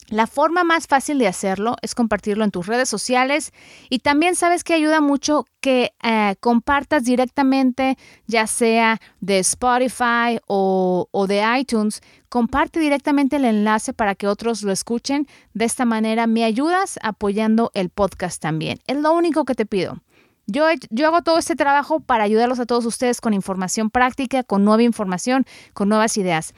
la 0.08 0.26
forma 0.26 0.62
más 0.62 0.86
fácil 0.86 1.18
de 1.18 1.26
hacerlo 1.26 1.76
es 1.82 1.94
compartirlo 1.94 2.44
en 2.44 2.52
tus 2.52 2.66
redes 2.66 2.88
sociales 2.88 3.52
y 3.90 3.98
también 3.98 4.36
sabes 4.36 4.62
que 4.62 4.74
ayuda 4.74 5.00
mucho 5.00 5.46
que 5.60 5.92
eh, 6.02 6.36
compartas 6.38 7.04
directamente, 7.04 7.98
ya 8.26 8.46
sea 8.46 9.00
de 9.20 9.40
Spotify 9.40 10.38
o, 10.46 11.08
o 11.10 11.26
de 11.26 11.42
iTunes, 11.58 12.02
comparte 12.28 12.78
directamente 12.78 13.36
el 13.36 13.44
enlace 13.46 13.92
para 13.92 14.14
que 14.14 14.28
otros 14.28 14.62
lo 14.62 14.70
escuchen. 14.70 15.26
De 15.54 15.64
esta 15.64 15.84
manera 15.84 16.28
me 16.28 16.44
ayudas 16.44 17.00
apoyando 17.02 17.72
el 17.74 17.90
podcast 17.90 18.40
también. 18.40 18.78
Es 18.86 18.96
lo 18.96 19.12
único 19.12 19.44
que 19.44 19.56
te 19.56 19.66
pido. 19.66 20.02
Yo, 20.46 20.66
yo, 20.90 21.08
hago 21.08 21.22
todo 21.22 21.38
este 21.38 21.56
trabajo 21.56 21.98
para 21.98 22.22
ayudarlos 22.22 22.60
a 22.60 22.66
todos 22.66 22.86
ustedes 22.86 23.20
con 23.20 23.34
información 23.34 23.90
práctica, 23.90 24.44
con 24.44 24.64
nueva 24.64 24.84
información, 24.84 25.44
con 25.72 25.88
nuevas 25.88 26.16
ideas. 26.16 26.54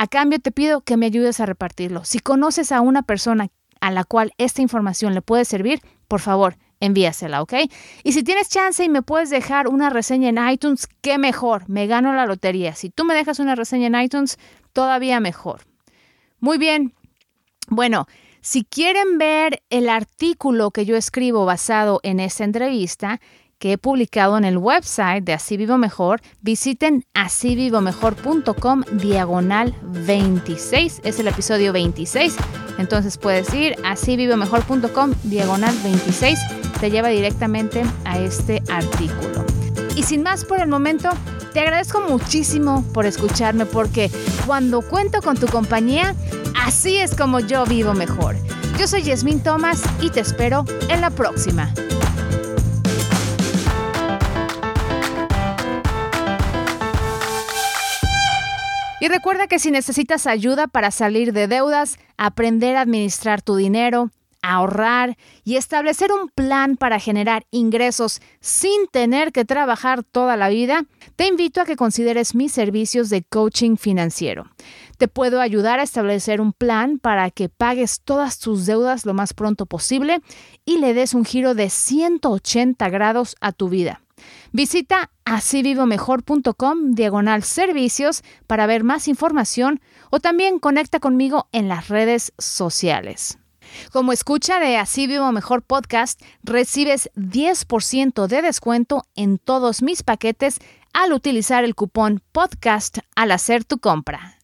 A 0.00 0.06
cambio 0.06 0.38
te 0.38 0.50
pido 0.50 0.80
que 0.80 0.96
me 0.96 1.04
ayudes 1.04 1.40
a 1.40 1.46
repartirlo. 1.46 2.06
Si 2.06 2.20
conoces 2.20 2.72
a 2.72 2.80
una 2.80 3.02
persona 3.02 3.48
a 3.82 3.90
la 3.90 4.02
cual 4.04 4.32
esta 4.38 4.62
información 4.62 5.12
le 5.12 5.20
puede 5.20 5.44
servir, 5.44 5.82
por 6.08 6.20
favor, 6.20 6.56
envíasela, 6.80 7.42
¿ok? 7.42 7.52
Y 8.02 8.12
si 8.12 8.22
tienes 8.22 8.48
chance 8.48 8.82
y 8.82 8.88
me 8.88 9.02
puedes 9.02 9.28
dejar 9.28 9.68
una 9.68 9.90
reseña 9.90 10.30
en 10.30 10.38
iTunes, 10.52 10.88
qué 11.02 11.18
mejor, 11.18 11.68
me 11.68 11.86
gano 11.86 12.14
la 12.14 12.24
lotería. 12.24 12.74
Si 12.74 12.88
tú 12.88 13.04
me 13.04 13.12
dejas 13.12 13.40
una 13.40 13.56
reseña 13.56 13.88
en 13.88 14.00
iTunes, 14.02 14.38
todavía 14.72 15.20
mejor. 15.20 15.66
Muy 16.38 16.56
bien. 16.56 16.94
Bueno, 17.68 18.06
si 18.40 18.64
quieren 18.64 19.18
ver 19.18 19.62
el 19.68 19.90
artículo 19.90 20.70
que 20.70 20.86
yo 20.86 20.96
escribo 20.96 21.44
basado 21.44 22.00
en 22.04 22.20
esta 22.20 22.44
entrevista, 22.44 23.20
que 23.60 23.72
he 23.72 23.78
publicado 23.78 24.38
en 24.38 24.44
el 24.44 24.58
website 24.58 25.22
de 25.22 25.34
Así 25.34 25.56
Vivo 25.56 25.78
Mejor, 25.78 26.22
visiten 26.40 27.04
asívivomejor.com 27.14 28.82
diagonal 28.92 29.76
26. 29.82 31.02
Es 31.04 31.20
el 31.20 31.28
episodio 31.28 31.72
26. 31.72 32.36
Entonces 32.78 33.18
puedes 33.18 33.52
ir 33.52 33.76
asívivomejor.com 33.84 35.12
diagonal 35.24 35.76
26. 35.84 36.38
Te 36.80 36.90
lleva 36.90 37.08
directamente 37.08 37.82
a 38.06 38.18
este 38.18 38.62
artículo. 38.72 39.44
Y 39.94 40.04
sin 40.04 40.22
más 40.22 40.46
por 40.46 40.60
el 40.60 40.68
momento, 40.68 41.10
te 41.52 41.60
agradezco 41.60 42.00
muchísimo 42.00 42.82
por 42.94 43.04
escucharme 43.04 43.66
porque 43.66 44.10
cuando 44.46 44.80
cuento 44.80 45.20
con 45.20 45.36
tu 45.36 45.46
compañía, 45.46 46.14
así 46.58 46.96
es 46.96 47.14
como 47.14 47.40
yo 47.40 47.66
vivo 47.66 47.92
mejor. 47.92 48.36
Yo 48.78 48.88
soy 48.88 49.02
Yasmín 49.02 49.42
Thomas 49.42 49.82
y 50.00 50.08
te 50.08 50.20
espero 50.20 50.64
en 50.88 51.02
la 51.02 51.10
próxima. 51.10 51.70
Y 59.00 59.08
recuerda 59.08 59.46
que 59.46 59.58
si 59.58 59.70
necesitas 59.70 60.26
ayuda 60.26 60.66
para 60.66 60.90
salir 60.90 61.32
de 61.32 61.48
deudas, 61.48 61.98
aprender 62.18 62.76
a 62.76 62.82
administrar 62.82 63.40
tu 63.40 63.56
dinero, 63.56 64.10
ahorrar 64.42 65.16
y 65.42 65.56
establecer 65.56 66.12
un 66.12 66.28
plan 66.28 66.76
para 66.76 66.98
generar 66.98 67.46
ingresos 67.50 68.20
sin 68.40 68.86
tener 68.88 69.32
que 69.32 69.46
trabajar 69.46 70.02
toda 70.02 70.36
la 70.36 70.50
vida, 70.50 70.84
te 71.16 71.26
invito 71.26 71.62
a 71.62 71.64
que 71.64 71.76
consideres 71.76 72.34
mis 72.34 72.52
servicios 72.52 73.08
de 73.08 73.22
coaching 73.22 73.76
financiero. 73.76 74.50
Te 74.98 75.08
puedo 75.08 75.40
ayudar 75.40 75.80
a 75.80 75.84
establecer 75.84 76.42
un 76.42 76.52
plan 76.52 76.98
para 76.98 77.30
que 77.30 77.48
pagues 77.48 78.02
todas 78.02 78.38
tus 78.38 78.66
deudas 78.66 79.06
lo 79.06 79.14
más 79.14 79.32
pronto 79.32 79.64
posible 79.64 80.20
y 80.66 80.78
le 80.78 80.92
des 80.92 81.14
un 81.14 81.24
giro 81.24 81.54
de 81.54 81.70
180 81.70 82.88
grados 82.90 83.34
a 83.40 83.52
tu 83.52 83.70
vida. 83.70 84.02
Visita 84.52 85.10
asivivomejor.com 85.24 86.92
diagonal 86.92 87.42
servicios 87.42 88.22
para 88.46 88.66
ver 88.66 88.84
más 88.84 89.08
información 89.08 89.80
o 90.10 90.20
también 90.20 90.58
conecta 90.58 91.00
conmigo 91.00 91.48
en 91.52 91.68
las 91.68 91.88
redes 91.88 92.32
sociales. 92.38 93.38
Como 93.92 94.12
escucha 94.12 94.58
de 94.58 94.76
Así 94.76 95.06
Vivo 95.06 95.30
Mejor 95.32 95.62
Podcast, 95.62 96.20
recibes 96.42 97.10
10% 97.14 98.26
de 98.26 98.42
descuento 98.42 99.04
en 99.14 99.38
todos 99.38 99.82
mis 99.82 100.02
paquetes 100.02 100.58
al 100.92 101.12
utilizar 101.12 101.64
el 101.64 101.74
cupón 101.74 102.20
podcast 102.32 102.98
al 103.14 103.30
hacer 103.30 103.64
tu 103.64 103.78
compra. 103.78 104.39